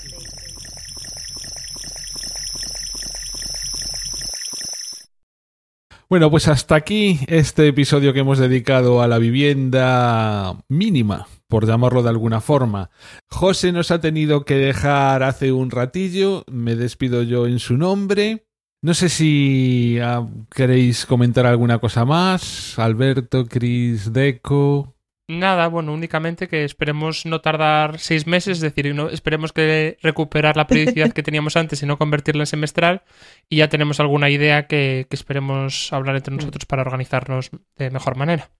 [6.08, 12.02] Bueno, pues hasta aquí este episodio que hemos dedicado a la vivienda mínima, por llamarlo
[12.02, 12.92] de alguna forma.
[13.30, 18.48] José nos ha tenido que dejar hace un ratillo, me despido yo en su nombre.
[18.82, 22.80] No sé si ah, queréis comentar alguna cosa más.
[22.80, 24.97] Alberto, Cris, Deco.
[25.30, 30.56] Nada, bueno, únicamente que esperemos no tardar seis meses, es decir, no, esperemos que recuperar
[30.56, 33.04] la periodicidad que teníamos antes y no convertirla en semestral
[33.50, 38.16] y ya tenemos alguna idea que, que esperemos hablar entre nosotros para organizarnos de mejor
[38.16, 38.52] manera.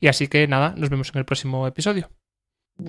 [0.00, 2.10] Y así que nada, nos vemos en el próximo episodio.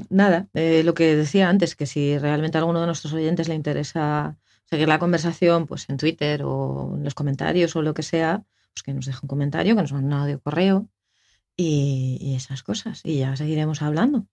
[0.10, 3.54] Nada, eh, lo que decía antes, que si realmente a alguno de nuestros oyentes le
[3.54, 8.44] interesa seguir la conversación, pues en Twitter o en los comentarios o lo que sea,
[8.74, 10.90] pues que nos deje un comentario, que nos mande un audio correo
[11.58, 13.02] y, y esas cosas.
[13.04, 14.28] Y ya seguiremos hablando.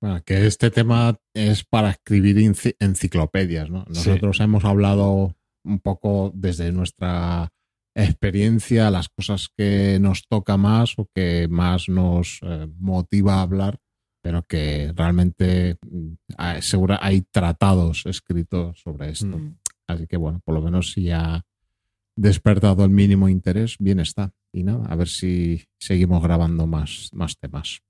[0.00, 3.84] Bueno, que este tema es para escribir enci- enciclopedias, ¿no?
[3.90, 3.94] Sí.
[4.08, 7.50] Nosotros hemos hablado un poco desde nuestra
[7.94, 13.78] experiencia, las cosas que nos toca más o que más nos eh, motiva a hablar,
[14.22, 19.38] pero que realmente mm, hay, segura, hay tratados escritos sobre esto.
[19.38, 19.56] Mm.
[19.86, 21.42] Así que bueno, por lo menos si ha
[22.16, 24.32] despertado el mínimo interés, bien está.
[24.56, 27.80] Y nada, a ver si seguimos grabando más, más temas.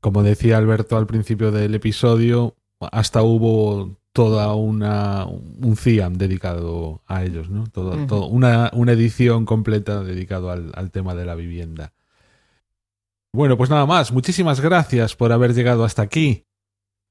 [0.00, 7.22] Como decía Alberto al principio del episodio, hasta hubo toda una un CIAM dedicado a
[7.22, 7.68] ellos, ¿no?
[7.68, 11.92] Todo, todo- una, una edición completa dedicado al, al tema de la vivienda.
[13.32, 14.10] Bueno, pues nada más.
[14.10, 16.44] Muchísimas gracias por haber llegado hasta aquí.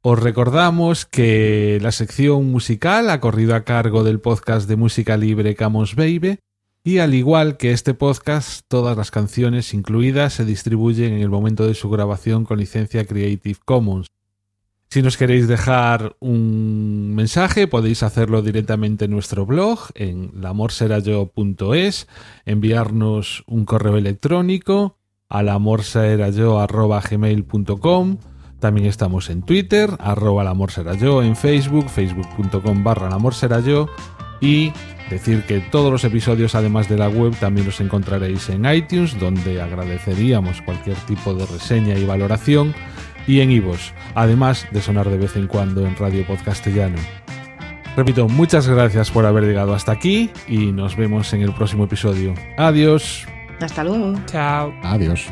[0.01, 5.55] Os recordamos que la sección musical ha corrido a cargo del podcast de música libre
[5.55, 6.39] Camos Baby
[6.87, 11.67] y al igual que este podcast, todas las canciones incluidas se distribuyen en el momento
[11.67, 14.07] de su grabación con licencia Creative Commons.
[14.89, 22.07] Si nos queréis dejar un mensaje, podéis hacerlo directamente en nuestro blog, en lamorserayo.es,
[22.45, 24.95] enviarnos un correo electrónico
[25.27, 28.17] a lamorserayo.gmail.com
[28.61, 33.89] también estamos en Twitter, arroba lamorserayo, en Facebook, facebook.com barra lamorserayo
[34.39, 34.71] y
[35.09, 39.61] decir que todos los episodios, además de la web, también los encontraréis en iTunes, donde
[39.61, 42.73] agradeceríamos cualquier tipo de reseña y valoración,
[43.27, 46.97] y en iVoox, además de sonar de vez en cuando en Radio Podcastellano.
[47.97, 52.35] Repito, muchas gracias por haber llegado hasta aquí y nos vemos en el próximo episodio.
[52.55, 53.25] Adiós.
[53.59, 54.13] Hasta luego.
[54.27, 54.71] Chao.
[54.83, 55.27] Adiós.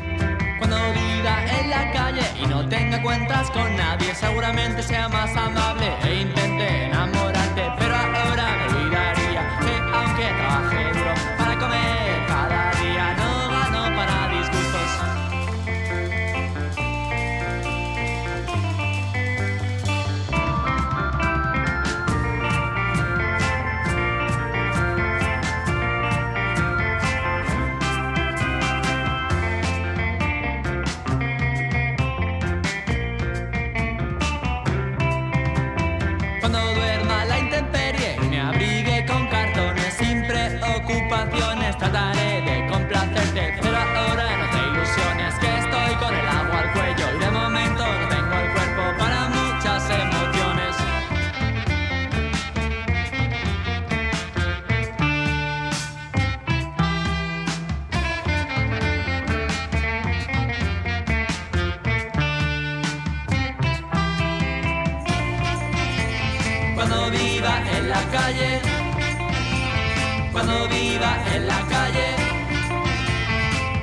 [70.56, 72.16] Cuando viva en la calle,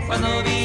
[0.08, 0.63] cuando viva